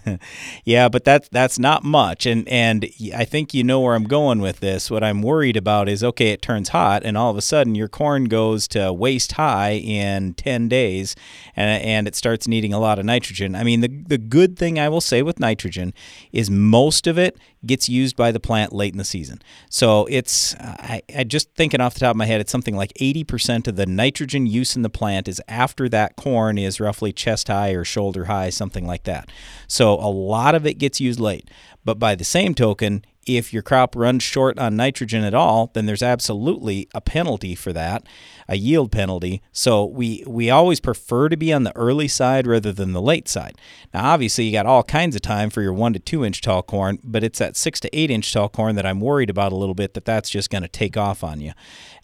[0.64, 4.40] yeah, but that's that's not much, and and I think you know where I'm going
[4.40, 4.90] with this.
[4.90, 7.88] What I'm worried about is okay, it turns hot, and all of a sudden your
[7.88, 11.16] corn goes to waist high in ten days,
[11.56, 13.54] and and it starts needing a lot of nitrogen.
[13.54, 15.92] I mean, the the good thing I will say with nitrogen
[16.32, 19.40] is most of it gets used by the plant late in the season.
[19.70, 22.92] So it's I, I just thinking off the top of my head, it's something like
[22.94, 27.48] 80% of the nitrogen use in the plant is after that corn is roughly chest
[27.48, 29.30] high or shoulder high, something like that.
[29.68, 31.50] So a lot of it gets used late.
[31.84, 35.86] But by the same token, if your crop runs short on nitrogen at all, then
[35.86, 38.04] there's absolutely a penalty for that,
[38.48, 39.42] a yield penalty.
[39.52, 43.28] So we we always prefer to be on the early side rather than the late
[43.28, 43.58] side.
[43.94, 46.62] Now, obviously, you got all kinds of time for your one to two inch tall
[46.62, 49.56] corn, but it's that six to eight inch tall corn that I'm worried about a
[49.56, 49.94] little bit.
[49.94, 51.52] That that's just going to take off on you.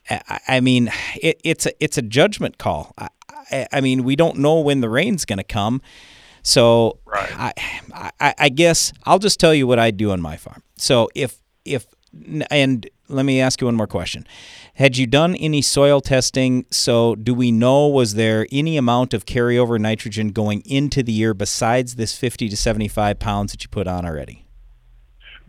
[0.08, 2.92] I, I mean, it, it's a it's a judgment call.
[2.96, 3.08] I,
[3.50, 5.82] I, I mean, we don't know when the rain's going to come.
[6.42, 7.52] So I,
[8.20, 10.62] I, I guess I'll just tell you what I do on my farm.
[10.76, 11.86] So if if
[12.50, 14.26] and let me ask you one more question.
[14.74, 16.66] Had you done any soil testing?
[16.70, 21.34] So do we know was there any amount of carryover nitrogen going into the year
[21.34, 24.47] besides this 50 to 75 pounds that you put on already?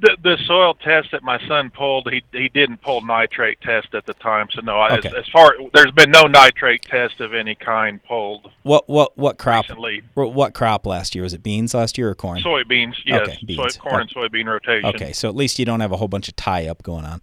[0.02, 4.06] The, the soil test that my son pulled, he he didn't pull nitrate test at
[4.06, 4.82] the time, so no.
[4.84, 5.10] Okay.
[5.10, 8.50] As, as far there's been no nitrate test of any kind pulled.
[8.64, 9.66] What what what crop?
[9.66, 10.04] Recently.
[10.14, 11.44] What crop last year was it?
[11.44, 12.42] Beans last year or corn?
[12.42, 13.28] Soybeans, yes.
[13.28, 13.78] Okay, Soy, beans.
[13.78, 14.86] corn and soybean rotation.
[14.86, 17.20] Okay, so at least you don't have a whole bunch of tie up going on.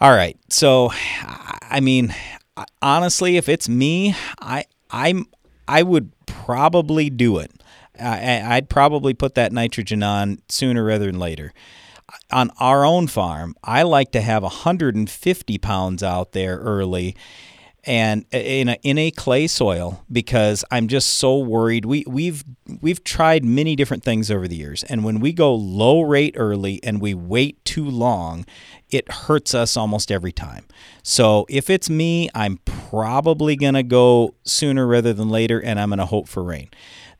[0.00, 0.90] All right, so
[1.62, 2.14] I mean,
[2.80, 5.26] honestly, if it's me, I I'm
[5.66, 7.50] I would probably do it.
[8.00, 11.52] I, I'd probably put that nitrogen on sooner rather than later.
[12.30, 17.14] On our own farm, I like to have 150 pounds out there early
[17.88, 21.84] and uh, in a, in a clay soil because I'm just so worried.
[21.84, 22.44] We we've
[22.80, 26.80] we've tried many different things over the years, and when we go low rate early
[26.82, 28.44] and we wait too long,
[28.90, 30.66] it hurts us almost every time.
[31.02, 36.06] So if it's me, I'm probably gonna go sooner rather than later, and I'm gonna
[36.06, 36.68] hope for rain.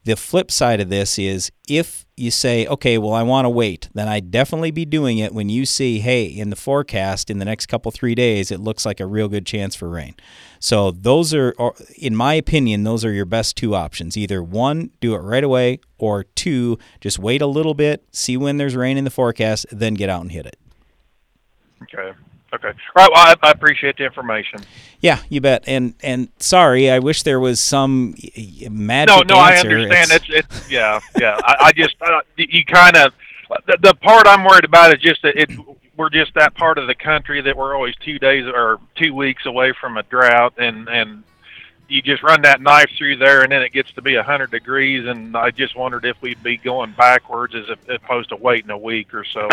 [0.05, 3.89] The flip side of this is if you say, okay, well, I want to wait,
[3.95, 7.45] then I'd definitely be doing it when you see, hey, in the forecast in the
[7.45, 10.15] next couple, three days, it looks like a real good chance for rain.
[10.61, 11.55] So those are,
[11.97, 14.17] in my opinion, those are your best two options.
[14.17, 18.57] Either one, do it right away, or two, just wait a little bit, see when
[18.57, 20.59] there's rain in the forecast, then get out and hit it.
[21.83, 22.13] Okay.
[22.53, 22.69] Okay.
[22.69, 23.11] All right.
[23.13, 24.61] Well, I, I appreciate the information.
[25.01, 25.65] Yeah, you bet.
[25.67, 28.15] And and sorry, I wish there was some
[28.71, 29.69] magic No, no, answer.
[29.69, 30.11] I understand.
[30.13, 31.39] It's, it's, yeah, yeah.
[31.45, 33.13] I, I just, uh, you kind of,
[33.67, 35.51] the, the part I'm worried about is just that it,
[35.97, 39.45] we're just that part of the country that we're always two days or two weeks
[39.45, 41.25] away from a drought, and and
[41.89, 44.51] you just run that knife through there, and then it gets to be a hundred
[44.51, 48.79] degrees, and I just wondered if we'd be going backwards as opposed to waiting a
[48.79, 49.49] week or so.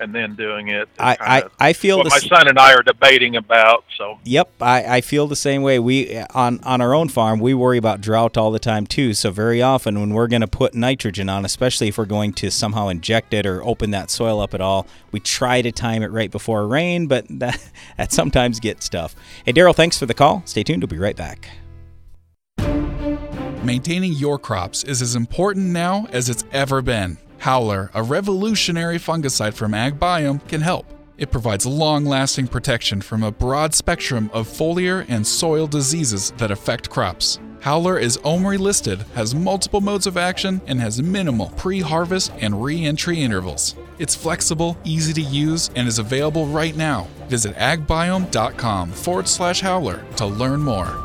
[0.00, 0.88] And, and then doing it.
[0.98, 3.84] I, I, I feel what the my s- son and I are debating about.
[3.96, 5.78] So Yep, I, I feel the same way.
[5.78, 9.14] We on on our own farm, we worry about drought all the time too.
[9.14, 12.50] So very often when we're going to put nitrogen on, especially if we're going to
[12.50, 16.10] somehow inject it or open that soil up at all, we try to time it
[16.10, 17.60] right before rain, but that
[17.96, 19.14] that sometimes gets tough.
[19.44, 20.42] Hey Daryl, thanks for the call.
[20.44, 20.82] Stay tuned.
[20.82, 21.48] We'll be right back.
[23.62, 27.16] Maintaining your crops is as important now as it's ever been.
[27.44, 30.86] Howler, a revolutionary fungicide from AgBiome, can help.
[31.18, 36.50] It provides long lasting protection from a broad spectrum of foliar and soil diseases that
[36.50, 37.38] affect crops.
[37.60, 42.64] Howler is OMRI listed, has multiple modes of action, and has minimal pre harvest and
[42.64, 43.76] re entry intervals.
[43.98, 47.08] It's flexible, easy to use, and is available right now.
[47.28, 50.98] Visit agbiome.com forward slash howler to learn more.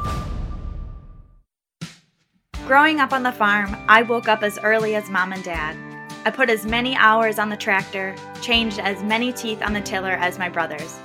[2.66, 5.89] Growing up on the farm, I woke up as early as mom and dad.
[6.26, 10.12] I put as many hours on the tractor, changed as many teeth on the tiller
[10.12, 11.00] as my brothers.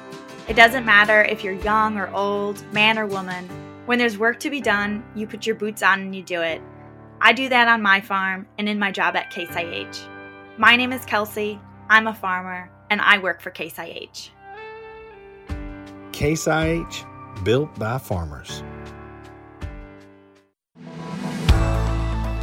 [0.48, 3.48] It doesn't matter if you're young or old, man or woman.
[3.86, 6.60] When there's work to be done, you put your boots on and you do it.
[7.20, 10.08] I do that on my farm and in my job at Case IH.
[10.58, 14.30] My name is Kelsey, I'm a farmer, and I work for Case IH.
[16.12, 17.04] Case IH,
[17.44, 18.62] built by farmers.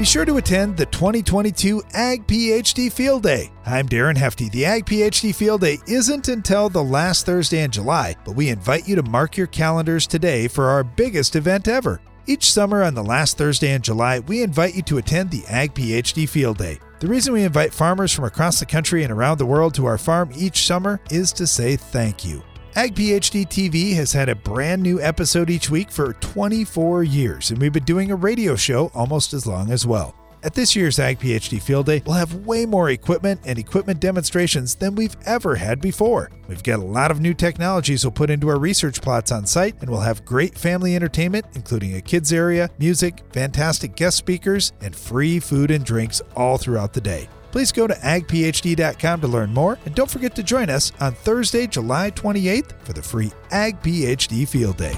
[0.02, 3.52] Be sure to attend the 2022 Ag PhD Field Day.
[3.68, 4.50] I'm Darren Hefty.
[4.50, 8.88] The Ag PhD Field Day isn't until the last Thursday in July, but we invite
[8.88, 12.02] you to mark your calendars today for our biggest event ever.
[12.26, 15.76] Each summer on the last Thursday in July, we invite you to attend the Ag
[15.76, 16.80] PhD Field Day.
[17.00, 20.00] The reason we invite farmers from across the country and around the world to our
[20.00, 22.42] farm each summer is to say thank you.
[22.74, 27.60] Ag PhD TV has had a brand new episode each week for 24 years, and
[27.60, 30.16] we've been doing a radio show almost as long as well.
[30.42, 34.76] At this year's Ag PhD Field Day, we'll have way more equipment and equipment demonstrations
[34.76, 36.32] than we've ever had before.
[36.48, 39.76] We've got a lot of new technologies we'll put into our research plots on site,
[39.82, 44.96] and we'll have great family entertainment, including a kids area, music, fantastic guest speakers, and
[44.96, 47.28] free food and drinks all throughout the day.
[47.52, 51.68] Please go to agphd.com to learn more, and don't forget to join us on Thursday,
[51.68, 54.96] July 28th for the free Ag PhD Field Day.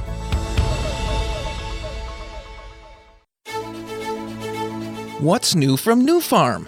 [5.19, 6.67] What's new from Nufarm?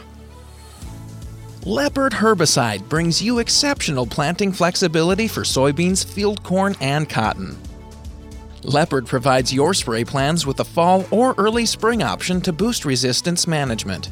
[1.65, 7.57] Leopard herbicide brings you exceptional planting flexibility for soybeans, field corn, and cotton.
[8.63, 13.45] Leopard provides your spray plans with a fall or early spring option to boost resistance
[13.45, 14.09] management.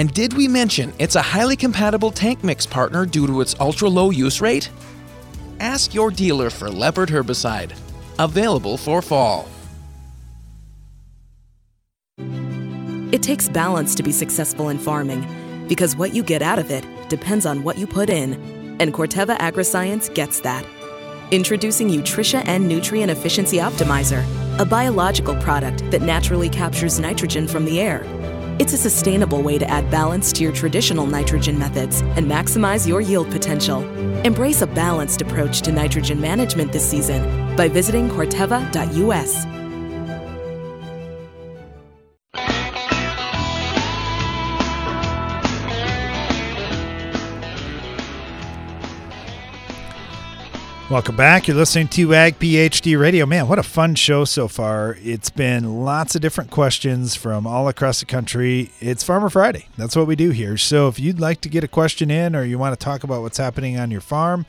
[0.00, 3.86] And did we mention it's a highly compatible tank mix partner due to its ultra
[3.86, 4.70] low use rate?
[5.60, 7.72] Ask your dealer for Leopard herbicide.
[8.18, 9.46] Available for fall.
[13.12, 16.86] It takes balance to be successful in farming because what you get out of it
[17.10, 18.32] depends on what you put in.
[18.80, 20.64] And Corteva Agriscience gets that.
[21.30, 24.24] Introducing Utrisha N Nutrient Efficiency Optimizer,
[24.58, 28.06] a biological product that naturally captures nitrogen from the air.
[28.60, 33.00] It's a sustainable way to add balance to your traditional nitrogen methods and maximize your
[33.00, 33.82] yield potential.
[34.22, 39.59] Embrace a balanced approach to nitrogen management this season by visiting Corteva.us.
[50.90, 51.46] Welcome back.
[51.46, 53.24] You're listening to Ag PhD Radio.
[53.24, 54.98] Man, what a fun show so far.
[55.00, 58.72] It's been lots of different questions from all across the country.
[58.80, 59.68] It's Farmer Friday.
[59.76, 60.56] That's what we do here.
[60.56, 63.22] So if you'd like to get a question in or you want to talk about
[63.22, 64.46] what's happening on your farm,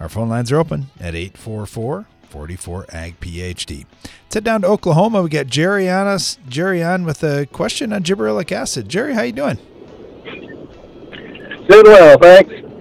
[0.00, 3.86] our phone lines are open at 844 44 Ag PhD.
[4.24, 5.22] Let's head down to Oklahoma.
[5.22, 6.38] We got Jerry on us.
[6.48, 8.88] Jerry on with a question on gibberellic acid.
[8.88, 9.58] Jerry, how you doing?
[11.68, 12.71] Doing well, thanks.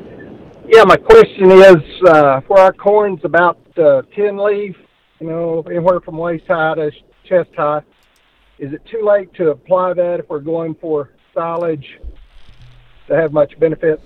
[0.71, 4.73] Yeah, my question is uh, for our corn's about uh, 10 leaf,
[5.19, 6.91] you know, anywhere from waist high to
[7.25, 7.81] chest high.
[8.57, 11.99] Is it too late to apply that if we're going for silage
[13.09, 13.99] to have much benefit?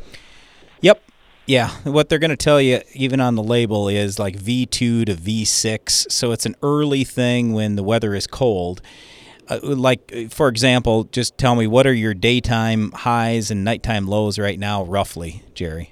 [0.82, 1.04] Yep.
[1.46, 5.06] Yeah, what they're going to tell you, even on the label, is like V2 to
[5.06, 6.12] V6.
[6.12, 8.82] So it's an early thing when the weather is cold.
[9.48, 14.40] Uh, like, for example, just tell me what are your daytime highs and nighttime lows
[14.40, 15.92] right now, roughly, Jerry?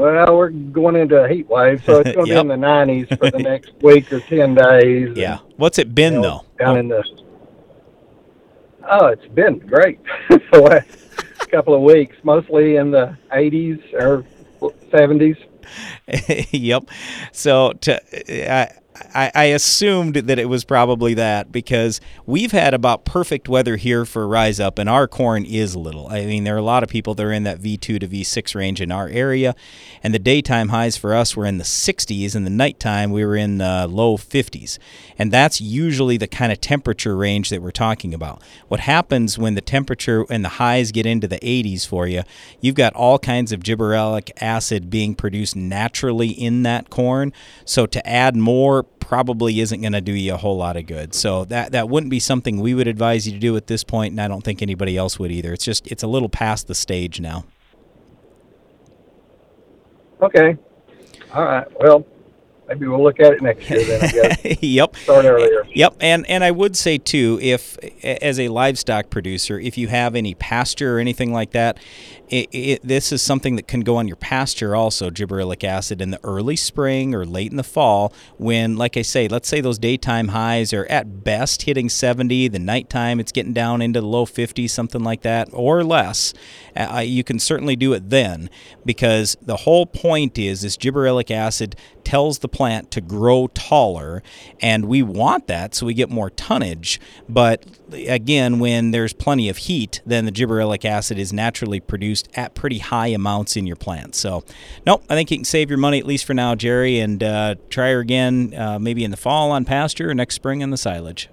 [0.00, 2.46] Well, we're going into a heat wave, so it's going to Yep.
[2.46, 5.14] be in the 90s for the next week or 10 days.
[5.14, 5.40] Yeah.
[5.58, 6.46] What's it been, though?
[6.58, 7.04] Down in the.
[8.90, 9.98] Oh, it's been great
[10.30, 14.24] the last couple of weeks, mostly in the 80s or
[14.90, 15.36] 70s.
[16.50, 16.84] yep.
[17.32, 18.72] So to, I,
[19.14, 24.04] I, I assumed that it was probably that because we've had about perfect weather here
[24.04, 26.08] for RyzUp, and our corn is little.
[26.08, 28.54] I mean, there are a lot of people that are in that V2 to V6
[28.54, 29.54] range in our area,
[30.02, 33.36] and the daytime highs for us were in the 60s, and the nighttime we were
[33.36, 34.78] in the low 50s.
[35.18, 38.42] And that's usually the kind of temperature range that we're talking about.
[38.68, 42.22] What happens when the temperature and the highs get into the 80s for you,
[42.60, 47.32] you've got all kinds of gibberellic acid being produced naturally in that corn.
[47.64, 51.14] So to add more probably isn't going to do you a whole lot of good.
[51.14, 54.12] So that that wouldn't be something we would advise you to do at this point,
[54.12, 55.52] and I don't think anybody else would either.
[55.52, 57.44] It's just it's a little past the stage now.
[60.22, 60.56] Okay.
[61.32, 61.66] All right.
[61.80, 62.06] Well,
[62.68, 64.58] maybe we'll look at it next year then, I guess.
[64.62, 64.96] yep.
[64.96, 65.66] Start earlier.
[65.74, 70.14] Yep, and and I would say too, if as a livestock producer, if you have
[70.14, 71.78] any pasture or anything like that,
[72.30, 76.10] it, it, this is something that can go on your pasture also, gibberellic acid in
[76.10, 78.12] the early spring or late in the fall.
[78.38, 82.58] When, like I say, let's say those daytime highs are at best hitting 70, the
[82.60, 86.32] nighttime it's getting down into the low 50s, something like that, or less.
[86.76, 88.48] Uh, you can certainly do it then
[88.84, 91.74] because the whole point is this gibberellic acid
[92.04, 94.22] tells the plant to grow taller,
[94.60, 97.00] and we want that so we get more tonnage.
[97.28, 102.54] But again, when there's plenty of heat, then the gibberellic acid is naturally produced at
[102.54, 104.14] pretty high amounts in your plant.
[104.14, 104.44] So,
[104.86, 107.54] nope, I think you can save your money at least for now, Jerry, and uh,
[107.68, 110.76] try her again uh, maybe in the fall on pasture or next spring on the
[110.76, 111.28] silage.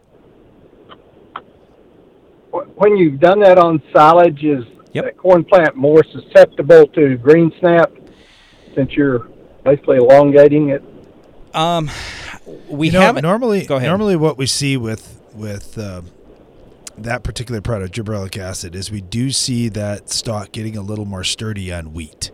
[2.52, 4.64] When you've done that on silage, is
[4.94, 7.92] the corn plant more susceptible to green snap
[8.76, 9.28] since you're
[9.64, 10.84] basically elongating it?
[11.54, 11.90] Um,
[12.68, 13.66] we You know, haven't normally.
[13.66, 13.88] Go ahead.
[13.88, 16.02] Normally, what we see with with uh,
[16.98, 21.24] that particular product, gibberellic acid, is we do see that stalk getting a little more
[21.24, 22.32] sturdy on wheat.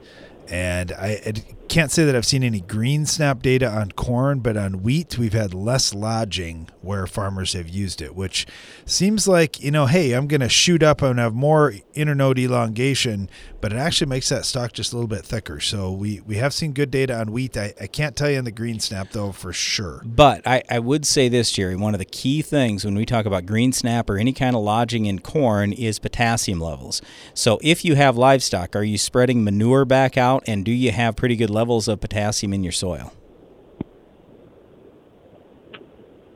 [0.49, 1.33] And I, I
[1.67, 5.33] can't say that I've seen any green snap data on corn, but on wheat, we've
[5.33, 8.45] had less lodging where farmers have used it, which
[8.85, 13.29] seems like, you know, hey, I'm going to shoot up and have more internode elongation,
[13.61, 15.59] but it actually makes that stalk just a little bit thicker.
[15.59, 17.57] So we, we have seen good data on wheat.
[17.57, 20.01] I, I can't tell you on the green snap, though, for sure.
[20.05, 21.75] But I, I would say this, Jerry.
[21.75, 24.61] One of the key things when we talk about green snap or any kind of
[24.61, 27.01] lodging in corn is potassium levels.
[27.33, 31.15] So if you have livestock, are you spreading manure back out and do you have
[31.15, 33.13] pretty good levels of potassium in your soil?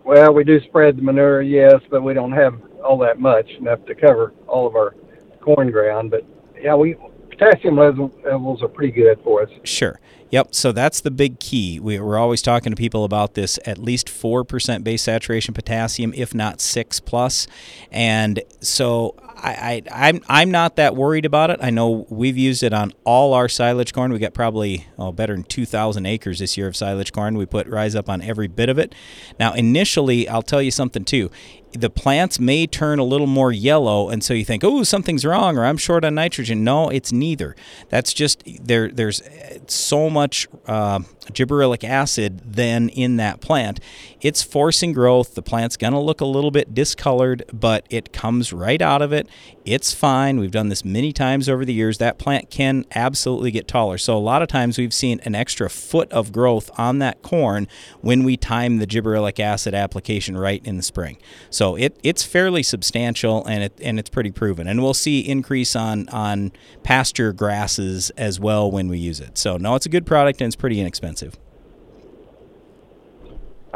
[0.04, 3.86] Well, we do spread the manure, yes, but we don't have all that much enough
[3.88, 4.96] to cover all of our
[5.42, 6.12] corn ground.
[6.12, 6.26] But
[6.62, 6.96] yeah, we
[7.38, 9.50] potassium level, levels are pretty good for us.
[9.64, 10.00] Sure.
[10.30, 10.54] Yep.
[10.54, 11.80] So that's the big key.
[11.80, 16.36] We, are always talking to people about this at least 4% base saturation potassium, if
[16.36, 17.48] not 6 plus.
[17.92, 21.60] And so I, I, I'm, I'm not that worried about it.
[21.62, 24.12] I know we've used it on all our silage corn.
[24.12, 27.38] We got probably oh, better than 2,000 acres this year of silage corn.
[27.38, 28.94] We put RyzUp on every bit of it.
[29.40, 31.32] Now, initially, I'll tell you something too
[31.74, 35.58] the plants may turn a little more yellow, and so you think, oh, something's wrong,
[35.58, 36.64] or I'm short on nitrogen.
[36.64, 37.56] No, it's neither.
[37.90, 38.90] That's just there.
[38.90, 39.22] There's
[39.68, 41.00] so much uh,
[41.32, 43.80] gibberellic acid then in that plant.
[44.22, 45.36] It's forcing growth.
[45.36, 49.28] The plant's gonna look a little bit discolored, but it comes right out of it.
[49.64, 50.40] It's fine.
[50.40, 51.98] We've done this many times over the years.
[52.00, 53.98] That plant can absolutely get taller.
[53.98, 57.68] So a lot of times we've seen an extra foot of growth on that corn
[58.02, 61.18] when we time the gibberellic acid application right in the spring.
[61.50, 64.68] So it it's fairly substantial and it and it's pretty proven.
[64.68, 66.52] And we'll see increase on on
[66.84, 69.38] pasture grasses as well when we use it.
[69.38, 71.38] So no, it's a good product and it's pretty inexpensive.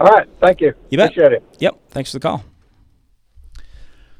[0.02, 0.74] All right, thank you.
[0.89, 1.12] You bet.
[1.12, 1.43] Appreciate it.
[1.60, 1.80] Yep.
[1.91, 2.43] Thanks for the call.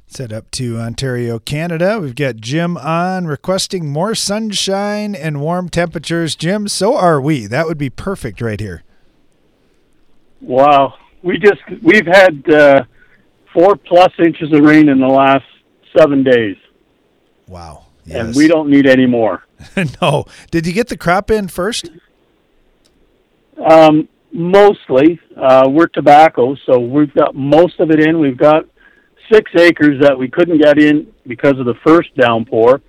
[0.06, 1.98] Set up to Ontario, Canada.
[2.00, 6.36] We've got Jim on requesting more sunshine and warm temperatures.
[6.36, 7.48] Jim, so are we.
[7.48, 8.84] That would be perfect right here.
[10.40, 10.94] Wow.
[11.24, 12.84] We just we've had uh,
[13.52, 15.46] four plus inches of rain in the last
[15.98, 16.58] seven days.
[17.48, 17.86] Wow.
[18.06, 18.28] Yes.
[18.28, 19.44] And we don't need any more.
[20.02, 20.26] no.
[20.52, 21.90] Did you get the crop in first?
[23.66, 25.20] Um, mostly.
[25.42, 28.20] Uh, we're tobacco, so we've got most of it in.
[28.20, 28.66] We've got
[29.32, 32.80] six acres that we couldn't get in because of the first downpour,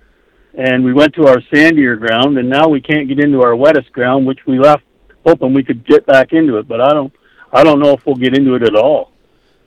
[0.53, 3.91] and we went to our sandier ground, and now we can't get into our wettest
[3.91, 4.83] ground, which we left
[5.25, 6.67] hoping we could get back into it.
[6.67, 7.11] But I don't,
[7.51, 9.11] I don't know if we'll get into it at all.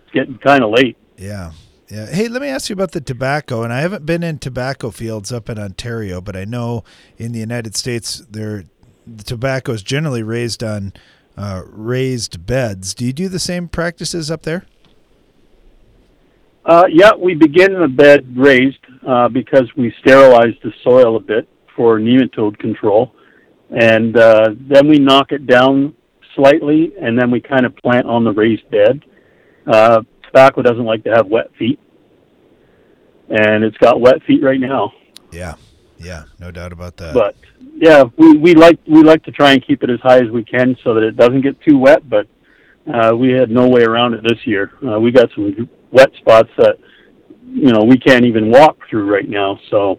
[0.05, 0.97] It's getting kind of late.
[1.17, 1.53] Yeah.
[1.89, 2.07] Yeah.
[2.07, 3.63] Hey, let me ask you about the tobacco.
[3.63, 6.85] And I haven't been in tobacco fields up in Ontario, but I know
[7.17, 8.65] in the United States, there
[9.07, 10.93] the tobacco is generally raised on
[11.37, 12.95] uh, raised beds.
[12.95, 14.65] Do you do the same practices up there?
[16.65, 21.49] Uh, yeah, we begin the bed raised uh, because we sterilize the soil a bit
[21.77, 23.15] for nematode control,
[23.71, 25.95] and uh, then we knock it down
[26.35, 29.05] slightly, and then we kind of plant on the raised bed.
[29.67, 31.79] Uh, tobacco doesn't like to have wet feet,
[33.29, 34.93] and it's got wet feet right now.
[35.31, 35.55] Yeah,
[35.99, 37.15] yeah, no doubt about that.
[37.15, 37.37] But
[37.75, 40.45] yeah, we we like we like to try and keep it as high as we
[40.45, 42.27] can so that it doesn't get too wet, but
[42.93, 44.73] uh, we had no way around it this year.
[44.87, 46.79] Uh, we got some wet spots that
[47.45, 49.99] you know we can't even walk through right now, so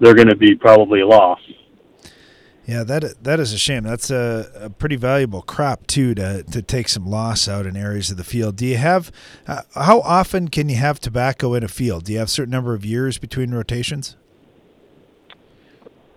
[0.00, 1.40] they're going to be probably a loss.
[2.68, 3.84] Yeah, that that is a shame.
[3.84, 8.10] That's a, a, pretty valuable crop too to to take some loss out in areas
[8.10, 8.56] of the field.
[8.56, 9.10] Do you have
[9.46, 12.04] uh, how often can you have tobacco in a field?
[12.04, 14.16] Do you have a certain number of years between rotations?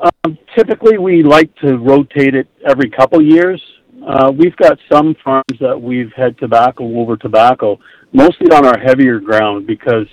[0.01, 3.61] Um, typically, we like to rotate it every couple years.
[4.05, 7.77] Uh, we've got some farms that we've had tobacco over tobacco,
[8.13, 10.07] mostly on our heavier ground because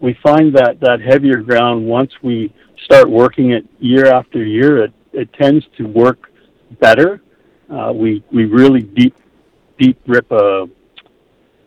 [0.00, 2.52] we find that that heavier ground, once we
[2.84, 6.30] start working it year after year, it, it tends to work
[6.80, 7.20] better.
[7.68, 9.16] Uh, we we really deep
[9.78, 10.66] deep rip a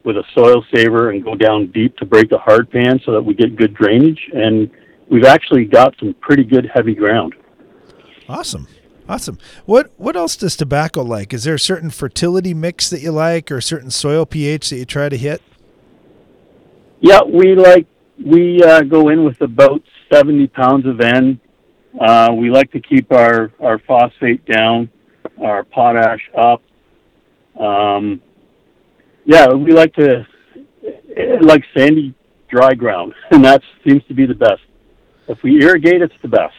[0.06, 3.22] with a soil saver and go down deep to break the hard pan so that
[3.22, 4.70] we get good drainage and
[5.10, 7.34] we've actually got some pretty good heavy ground.
[8.28, 8.68] Awesome.
[9.08, 9.38] Awesome.
[9.66, 11.34] What what else does tobacco like?
[11.34, 14.78] Is there a certain fertility mix that you like, or a certain soil pH that
[14.78, 15.44] you try to hit?
[17.02, 17.86] Yeah, we like
[18.24, 21.40] we uh, go in with about seventy pounds of N.
[22.00, 24.90] Uh, we like to keep our our phosphate down,
[25.40, 26.64] our potash up.
[27.60, 28.22] Um,
[29.24, 30.26] yeah, we like to
[31.42, 32.16] like sandy
[32.50, 34.62] dry ground, and that seems to be the best.
[35.28, 36.56] If we irrigate, it's the best.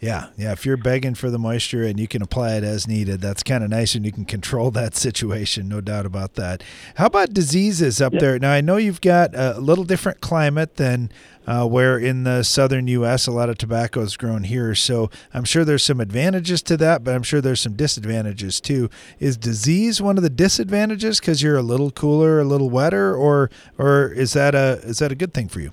[0.00, 0.52] Yeah, yeah.
[0.52, 3.62] If you're begging for the moisture and you can apply it as needed, that's kind
[3.62, 6.62] of nice, and you can control that situation, no doubt about that.
[6.96, 8.20] How about diseases up yeah.
[8.20, 8.38] there?
[8.38, 11.10] Now I know you've got a little different climate than
[11.46, 13.26] uh, where in the southern U.S.
[13.26, 17.04] a lot of tobacco is grown here, so I'm sure there's some advantages to that,
[17.04, 18.90] but I'm sure there's some disadvantages too.
[19.20, 23.50] Is disease one of the disadvantages because you're a little cooler, a little wetter, or
[23.78, 25.70] or is that a is that a good thing for you?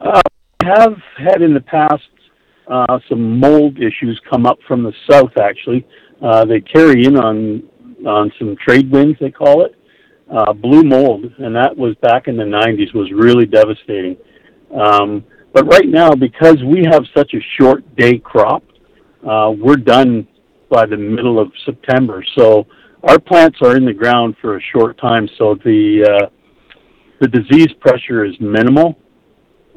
[0.00, 0.22] Uh,
[0.74, 2.02] have had in the past
[2.68, 5.32] uh, some mold issues come up from the south.
[5.40, 5.86] Actually,
[6.22, 7.62] uh, they carry in on
[8.06, 9.74] on some trade winds, they call it,
[10.30, 12.94] uh, blue mold, and that was back in the 90s.
[12.94, 14.16] Was really devastating.
[14.72, 18.62] Um, but right now, because we have such a short day crop,
[19.28, 20.28] uh, we're done
[20.70, 22.22] by the middle of September.
[22.36, 22.66] So
[23.02, 25.28] our plants are in the ground for a short time.
[25.38, 26.26] So the uh,
[27.20, 28.96] the disease pressure is minimal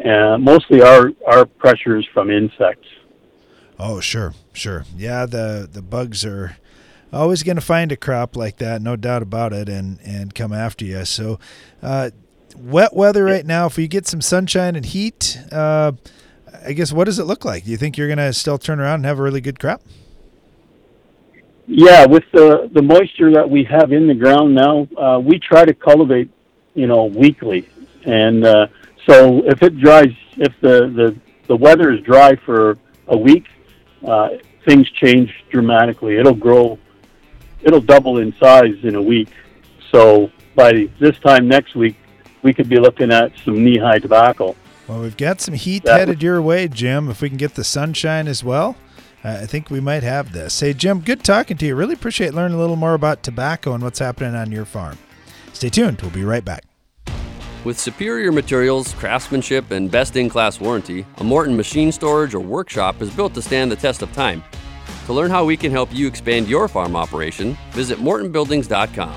[0.03, 2.87] and mostly our our pressure is from insects.
[3.79, 4.85] Oh, sure, sure.
[4.95, 6.57] Yeah, the the bugs are
[7.11, 10.53] always going to find a crop like that, no doubt about it, and and come
[10.53, 11.03] after you.
[11.05, 11.39] So,
[11.81, 12.11] uh,
[12.55, 13.65] wet weather right now.
[13.65, 15.93] If you get some sunshine and heat, uh,
[16.65, 17.65] I guess what does it look like?
[17.65, 19.81] Do you think you're going to still turn around and have a really good crop?
[21.67, 25.63] Yeah, with the the moisture that we have in the ground now, uh, we try
[25.63, 26.29] to cultivate,
[26.73, 27.69] you know, weekly,
[28.03, 28.67] and uh,
[29.07, 31.15] so if it dries, if the the
[31.47, 32.77] the weather is dry for
[33.07, 33.45] a week,
[34.07, 34.29] uh,
[34.65, 36.17] things change dramatically.
[36.17, 36.77] It'll grow,
[37.61, 39.29] it'll double in size in a week.
[39.91, 41.95] So by this time next week,
[42.43, 44.55] we could be looking at some knee-high tobacco.
[44.87, 47.09] Well, we've got some heat That headed your way, Jim.
[47.09, 48.75] If we can get the sunshine as well,
[49.23, 50.59] uh, I think we might have this.
[50.59, 51.75] Hey, Jim, good talking to you.
[51.75, 54.97] Really appreciate learning a little more about tobacco and what's happening on your farm.
[55.53, 56.01] Stay tuned.
[56.01, 56.63] We'll be right back.
[57.63, 63.01] With superior materials, craftsmanship, and best in class warranty, a Morton machine storage or workshop
[63.03, 64.43] is built to stand the test of time.
[65.05, 69.13] To learn how we can help you expand your farm operation, visit MortonBuildings.com.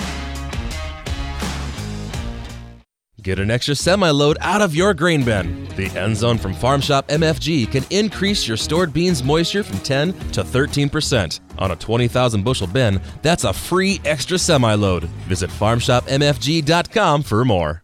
[3.22, 5.66] Get an extra semi load out of your grain bin.
[5.76, 10.12] The end zone from Farm Shop MFG can increase your stored beans moisture from 10
[10.32, 11.40] to 13%.
[11.58, 15.04] On a 20,000 bushel bin, that's a free extra semi load.
[15.28, 17.83] Visit farmshopmfg.com for more.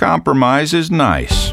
[0.00, 1.52] Compromise is nice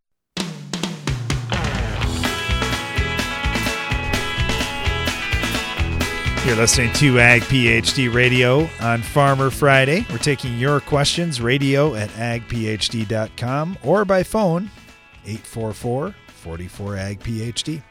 [6.43, 10.07] You're listening to Ag PhD Radio on Farmer Friday.
[10.09, 14.71] We're taking your questions, radio at agphd.com or by phone,
[15.23, 17.83] 844 44 Ag PhD.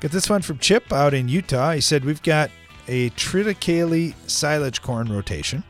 [0.00, 1.70] Got this one from Chip out in Utah.
[1.70, 2.50] He said, We've got
[2.88, 5.62] a triticale silage corn rotation.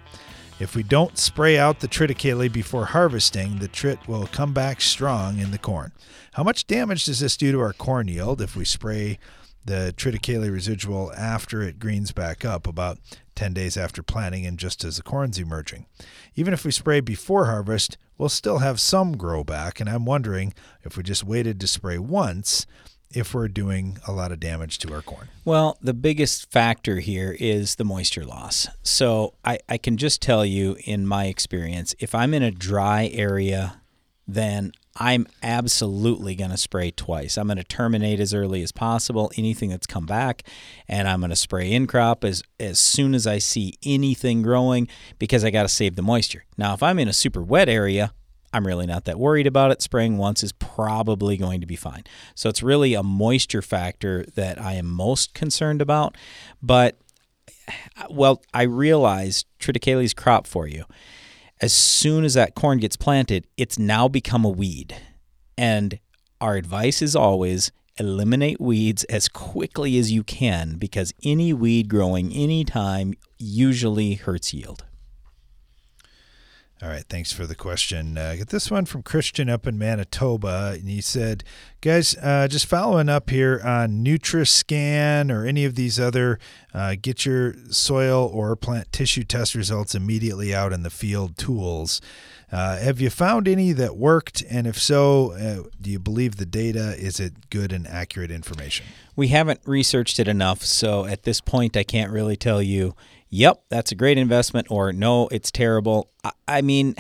[0.59, 5.41] If we don't spray out the triticale before harvesting, the trit will come back strong
[5.41, 5.93] in the corn.
[6.33, 9.19] How much damage does this do to our corn yield if we spray
[9.65, 12.99] the triticale residual after it greens back up about
[13.35, 15.87] 10 days after planting and just as the corn's emerging.
[16.35, 20.55] Even if we spray before harvest, we'll still have some grow back, and I'm wondering
[20.83, 22.67] if we just waited to spray once,
[23.11, 25.29] if we're doing a lot of damage to our corn.
[25.45, 28.69] Well, the biggest factor here is the moisture loss.
[28.83, 33.11] So I, I can just tell you in my experience, if I'm in a dry
[33.13, 33.81] area
[34.27, 37.37] then I'm absolutely going to spray twice.
[37.37, 40.45] I'm going to terminate as early as possible anything that's come back,
[40.89, 44.89] and I'm going to spray in crop as as soon as I see anything growing
[45.19, 46.45] because I got to save the moisture.
[46.57, 48.13] Now, if I'm in a super wet area,
[48.53, 49.83] I'm really not that worried about it.
[49.83, 52.05] Spraying once is probably going to be fine.
[52.37, 56.17] So it's really a moisture factor that I am most concerned about.
[56.63, 56.97] But
[58.09, 60.85] well, I realize triticale's crop for you
[61.61, 64.97] as soon as that corn gets planted, it's now become a weed.
[65.57, 65.99] And
[66.41, 72.33] our advice is always eliminate weeds as quickly as you can because any weed growing
[72.33, 74.85] any time usually hurts yield.
[76.83, 78.19] All right, thanks for the question.
[78.19, 81.45] Uh, get this one from Christian up in Manitoba, and he said,
[81.81, 86.39] "Guys, uh, just following up here on NutriScan or any of these other
[86.75, 92.01] uh, get your soil or plant tissue test results immediately out in the field tools.
[92.51, 94.43] Uh, have you found any that worked?
[94.51, 96.97] And if so, uh, do you believe the data?
[96.99, 101.77] Is it good and accurate information?" We haven't researched it enough, so at this point,
[101.77, 102.97] I can't really tell you
[103.35, 106.11] yep, that's a great investment, or no, it's terrible.
[106.23, 106.95] I, I mean,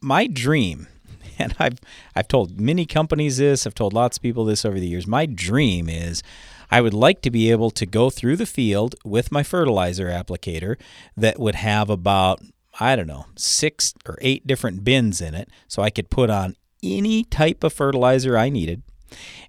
[0.00, 0.86] my dream,
[1.38, 1.78] and I've
[2.14, 5.06] I've told many companies this, I've told lots of people this over the years.
[5.06, 6.22] My dream is
[6.70, 10.76] I would like to be able to go through the field with my fertilizer applicator
[11.16, 12.40] that would have about
[12.78, 15.50] I don't know, six or eight different bins in it.
[15.66, 18.82] So I could put on any type of fertilizer I needed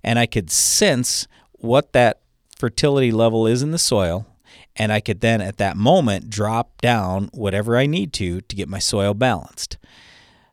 [0.03, 2.21] and I could sense what that
[2.57, 4.25] fertility level is in the soil
[4.75, 8.69] and I could then at that moment drop down whatever I need to to get
[8.69, 9.77] my soil balanced.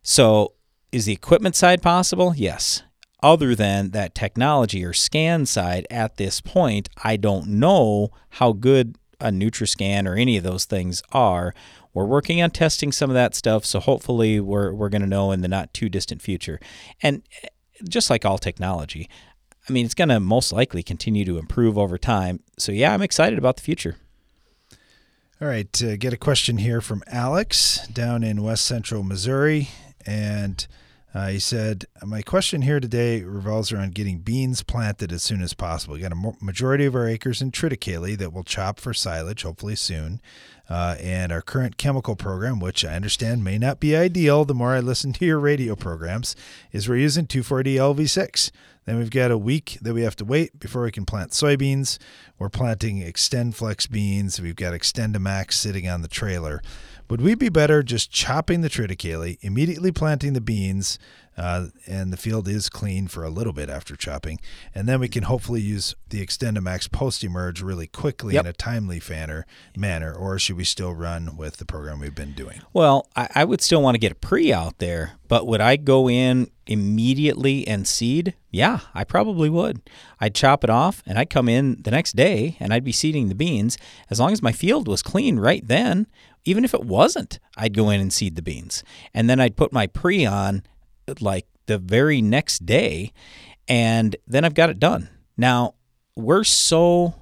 [0.03, 0.55] So,
[0.91, 2.33] is the equipment side possible?
[2.37, 2.83] Yes.
[3.23, 8.97] Other than that technology or scan side at this point, I don't know how good
[9.21, 11.53] a NutriScan or any of those things are.
[11.93, 15.33] We're working on testing some of that stuff, so hopefully we're we're going to know
[15.33, 16.61] in the not too distant future.
[17.03, 17.49] And eh,
[17.89, 19.09] just like all technology,
[19.69, 22.41] I mean, it's going to most likely continue to improve over time.
[22.59, 23.97] So yeah, I'm excited about the future.
[25.41, 29.69] All right, uh, get a question here from Alex down in West Central Missouri,
[30.05, 30.67] and
[31.19, 35.53] uh, he said, "My question here today revolves around getting beans planted as soon as
[35.53, 35.95] possible.
[35.95, 39.75] We got a majority of our acres in triticale that will chop for silage, hopefully
[39.75, 40.21] soon,
[40.71, 44.45] uh, and our current chemical program, which I understand may not be ideal.
[44.45, 46.37] The more I listen to your radio programs,
[46.71, 48.53] is we're using 2,4-D LV6."
[48.85, 51.99] Then we've got a week that we have to wait before we can plant soybeans.
[52.39, 54.41] We're planting XtendFlex beans.
[54.41, 56.63] We've got XtendiMax sitting on the trailer.
[57.09, 60.99] Would we be better just chopping the triticale, immediately planting the beans,
[61.39, 64.41] uh, and the field is clean for a little bit after chopping,
[64.75, 68.45] and then we can hopefully use the XtendiMax post emerge really quickly yep.
[68.45, 69.47] in a timely manner,
[69.77, 72.61] manner, or should we still run with the program we've been doing?
[72.73, 75.77] Well, I, I would still want to get a pre out there, but would I
[75.77, 78.35] go in immediately and seed?
[78.51, 79.81] Yeah, I probably would.
[80.21, 83.29] I'd chop it off and I'd come in the next day and I'd be seeding
[83.29, 83.79] the beans.
[84.11, 86.07] As long as my field was clean right then,
[86.49, 88.83] even if it wasn't, I'd go in and seed the beans.
[89.13, 90.63] And then I'd put my pre on
[91.21, 93.13] like the very next day,
[93.69, 95.11] and then I've got it done.
[95.37, 95.75] Now,
[96.17, 97.15] we're so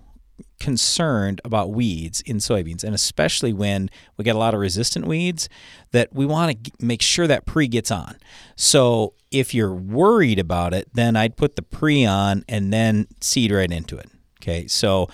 [0.60, 5.48] concerned about weeds in soybeans, and especially when we get a lot of resistant weeds,
[5.90, 8.16] that we want to make sure that pre gets on.
[8.54, 13.50] So if you're worried about it, then I'd put the pre on and then seed
[13.50, 14.08] right into it.
[14.40, 15.08] Okay, so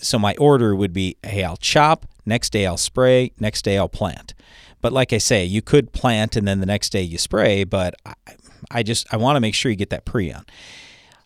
[0.00, 2.04] so my order would be, hey, I'll chop.
[2.26, 3.32] Next day I'll spray.
[3.38, 4.34] Next day I'll plant.
[4.80, 7.94] But like I say, you could plant and then the next day you spray, but
[8.04, 8.14] I,
[8.70, 10.44] I just I want to make sure you get that pre on.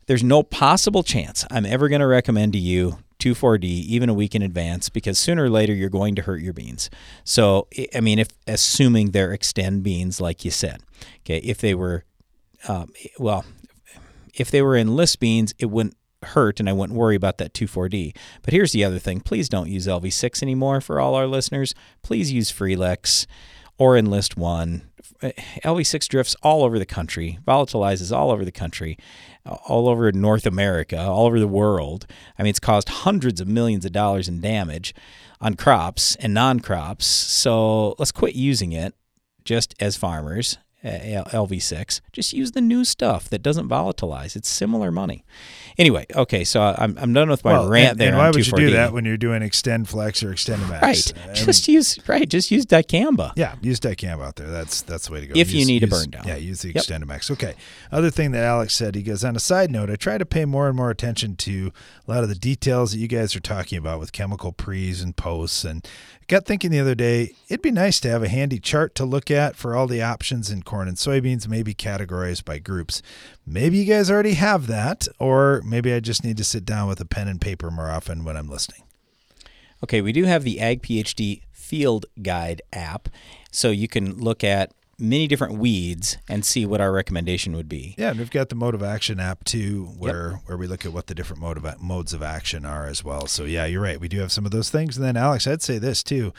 [0.07, 4.35] There's no possible chance I'm ever going to recommend to you 2,4-D even a week
[4.35, 6.89] in advance because sooner or later you're going to hurt your beans.
[7.25, 10.83] So I mean, if assuming they're Xtend beans like you said,
[11.21, 12.05] okay, if they were,
[12.69, 13.45] um, well,
[14.35, 18.15] if they were Enlist beans, it wouldn't hurt and I wouldn't worry about that 2,4-D.
[18.43, 19.21] But here's the other thing.
[19.21, 21.75] Please don't use LV6 anymore for all our listeners.
[22.03, 23.27] Please use Freelexx
[23.79, 24.91] or Enlist One.
[25.23, 28.97] LV6 drifts all over the country, volatilizes all over the country,
[29.45, 32.07] all over North America, all over the world.
[32.39, 34.95] I mean, it's caused hundreds of millions of dollars in damage
[35.41, 37.07] on crops and non crops.
[37.07, 38.95] So let's quit using it
[39.45, 42.01] just as farmers Uh, LV6.
[42.13, 44.37] Just use the new stuff that doesn't volatilize.
[44.37, 45.25] It's similar money.
[45.77, 48.09] Anyway, okay, so I'm, I'm done with my well, rant and, there.
[48.11, 50.83] And why would you do that when you're doing XtendFlex or extend max?
[50.83, 51.31] Right.
[51.31, 52.29] I just mean, use right.
[52.29, 53.33] Just use dicamba.
[53.35, 54.47] Yeah, use dicamba out there.
[54.47, 55.33] That's that's the way to go.
[55.37, 56.29] If use, you need use, a burn down.
[56.29, 56.85] Yeah, use the yep.
[56.85, 57.31] XtendiMax.
[57.33, 57.55] Okay.
[57.91, 59.91] Other thing that Alex said, he goes on a side note.
[59.91, 61.73] I try to pay more and more attention to
[62.07, 65.17] a lot of the details that you guys are talking about with chemical pre's and
[65.17, 65.85] posts, and
[66.29, 69.31] got thinking the other day, it'd be nice to have a handy chart to look
[69.31, 73.03] at for all the options in corn and soybeans maybe categorized by groups.
[73.47, 77.01] Maybe you guys already have that, or maybe I just need to sit down with
[77.01, 78.83] a pen and paper more often when I'm listening.
[79.83, 83.09] Okay, we do have the Ag PhD Field Guide app,
[83.51, 87.95] so you can look at many different weeds and see what our recommendation would be.
[87.97, 90.41] Yeah, and we've got the mode of action app too, where yep.
[90.47, 93.27] where we look at what the different mode of modes of action are as well.
[93.27, 94.01] So yeah, you're right.
[94.01, 94.97] We do have some of those things.
[94.97, 96.33] And then Alex, I'd say this too.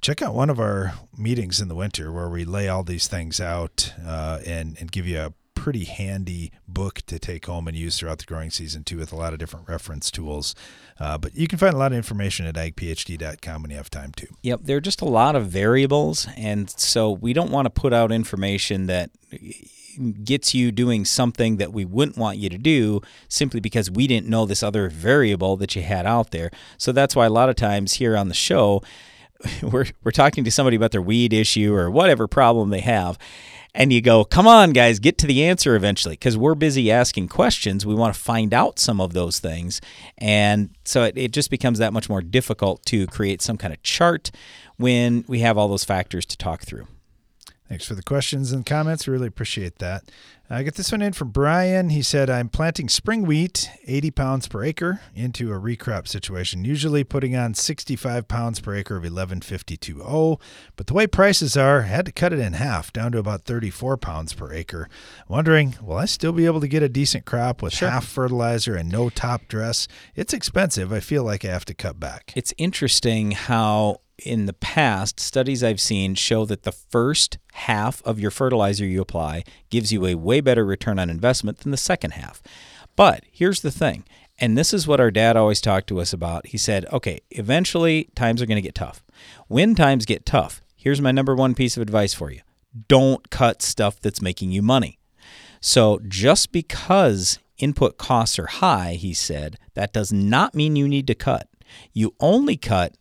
[0.00, 3.40] Check out one of our meetings in the winter where we lay all these things
[3.40, 5.32] out uh, and and give you a
[5.62, 9.16] pretty handy book to take home and use throughout the growing season too, with a
[9.16, 10.56] lot of different reference tools.
[10.98, 14.10] Uh, but you can find a lot of information at agphd.com when you have time
[14.10, 14.26] to.
[14.42, 17.92] Yep, there are just a lot of variables, and so we don't want to put
[17.92, 19.12] out information that
[20.24, 24.28] gets you doing something that we wouldn't want you to do simply because we didn't
[24.28, 26.50] know this other variable that you had out there.
[26.76, 28.82] So that's why a lot of times here on the show,
[29.62, 33.16] we're we're talking to somebody about their weed issue or whatever problem they have
[33.74, 37.28] and you go, come on, guys, get to the answer eventually because we're busy asking
[37.28, 37.86] questions.
[37.86, 39.80] We want to find out some of those things.
[40.18, 43.82] And so it, it just becomes that much more difficult to create some kind of
[43.82, 44.30] chart
[44.76, 46.86] when we have all those factors to talk through.
[47.72, 49.08] Thanks for the questions and comments.
[49.08, 50.04] Really appreciate that.
[50.50, 51.88] I get this one in from Brian.
[51.88, 57.02] He said, I'm planting spring wheat, 80 pounds per acre, into a recrop situation, usually
[57.02, 60.38] putting on 65 pounds per acre of 1152.0.
[60.76, 63.44] But the way prices are, I had to cut it in half, down to about
[63.44, 64.90] 34 pounds per acre.
[65.26, 67.88] Wondering, will I still be able to get a decent crop with sure.
[67.88, 69.88] half fertilizer and no top dress?
[70.14, 70.92] It's expensive.
[70.92, 72.34] I feel like I have to cut back.
[72.36, 78.20] It's interesting how in the past, studies I've seen show that the first half of
[78.20, 82.12] your fertilizer you apply gives you a way better return on investment than the second
[82.12, 82.42] half.
[82.96, 84.04] But here's the thing,
[84.38, 86.48] and this is what our dad always talked to us about.
[86.48, 89.02] He said, okay, eventually times are going to get tough.
[89.48, 92.40] When times get tough, here's my number one piece of advice for you
[92.88, 94.98] don't cut stuff that's making you money.
[95.60, 101.06] So just because input costs are high, he said, that does not mean you need
[101.06, 101.48] to cut.
[101.92, 102.96] You only cut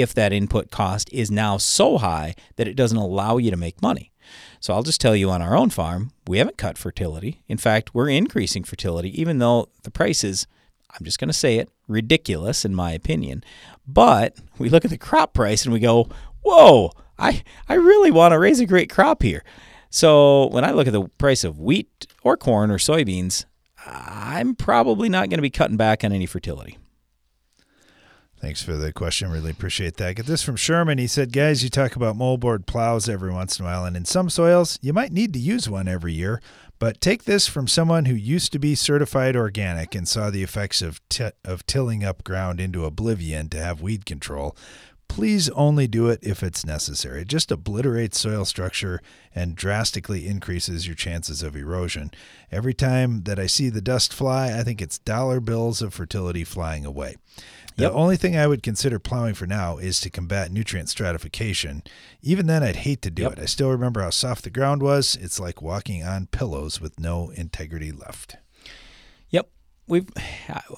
[0.00, 3.82] if that input cost is now so high that it doesn't allow you to make
[3.82, 4.12] money.
[4.60, 7.42] So I'll just tell you on our own farm, we haven't cut fertility.
[7.46, 10.46] In fact, we're increasing fertility, even though the price is,
[10.90, 13.44] I'm just going to say it, ridiculous in my opinion.
[13.86, 16.08] But we look at the crop price and we go,
[16.42, 19.44] whoa, I, I really want to raise a great crop here.
[19.90, 23.44] So when I look at the price of wheat or corn or soybeans,
[23.86, 26.78] I'm probably not going to be cutting back on any fertility.
[28.40, 29.30] Thanks for the question.
[29.30, 30.16] Really appreciate that.
[30.16, 30.98] Get this from Sherman.
[30.98, 34.04] He said, Guys, you talk about moldboard plows every once in a while, and in
[34.04, 36.42] some soils, you might need to use one every year.
[36.78, 40.82] But take this from someone who used to be certified organic and saw the effects
[40.82, 44.54] of, t- of tilling up ground into oblivion to have weed control.
[45.08, 47.22] Please only do it if it's necessary.
[47.22, 49.00] It just obliterates soil structure
[49.34, 52.10] and drastically increases your chances of erosion.
[52.52, 56.44] Every time that I see the dust fly, I think it's dollar bills of fertility
[56.44, 57.16] flying away.
[57.76, 57.92] The yep.
[57.94, 61.82] only thing I would consider plowing for now is to combat nutrient stratification.
[62.22, 63.32] Even then, I'd hate to do yep.
[63.32, 63.38] it.
[63.38, 65.16] I still remember how soft the ground was.
[65.20, 68.36] It's like walking on pillows with no integrity left.
[69.88, 70.08] We've,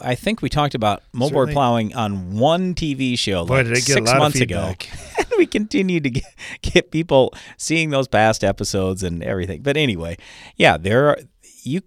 [0.01, 4.41] I think we talked about moldboard plowing on one TV show Boy, like six months
[4.41, 4.75] ago.
[5.19, 9.63] and we continue to get, get people seeing those past episodes and everything.
[9.63, 10.19] But anyway,
[10.57, 11.19] yeah, there are
[11.63, 11.83] you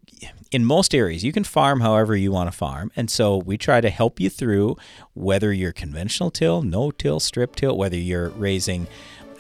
[0.52, 3.82] in most areas you can farm however you want to farm and so we try
[3.82, 4.76] to help you through
[5.14, 8.86] whether you're conventional till no till strip till whether you're raising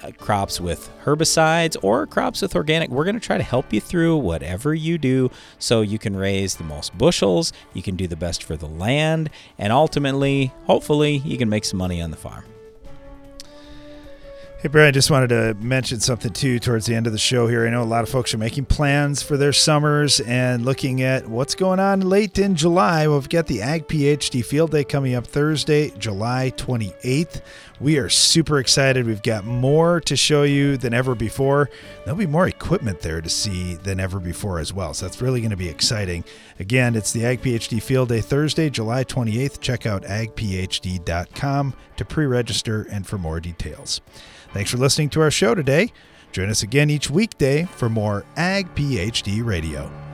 [0.04, 3.80] Uh, crops with herbicides or crops with organic we're going to try to help you
[3.80, 5.30] through whatever you do
[5.60, 9.30] so you can raise the most bushels you can do the best for the land
[9.60, 12.43] and ultimately hopefully you can make some money on the farm
[14.62, 17.66] Hey, Brian, just wanted to mention something too towards the end of the show here.
[17.66, 21.28] I know a lot of folks are making plans for their summers and looking at
[21.28, 23.07] what's going on late in July.
[23.07, 27.41] We've got the Ag PhD Field Day coming up Thursday, July 28th.
[27.80, 29.07] We are super excited.
[29.07, 31.72] We've got more to show you than ever before.
[32.05, 34.93] There'll be more equipment there to see than ever before as well.
[34.93, 36.24] So that's really going to be exciting.
[36.59, 39.59] Again, it's the Ag PhD Field Day Thursday, July 28th.
[39.59, 44.01] Check out agphd.com to pre register and for more details.
[44.54, 45.91] Thanks for listening to our show today.
[46.32, 50.11] Join us again each weekday for more Ag PhD Radio.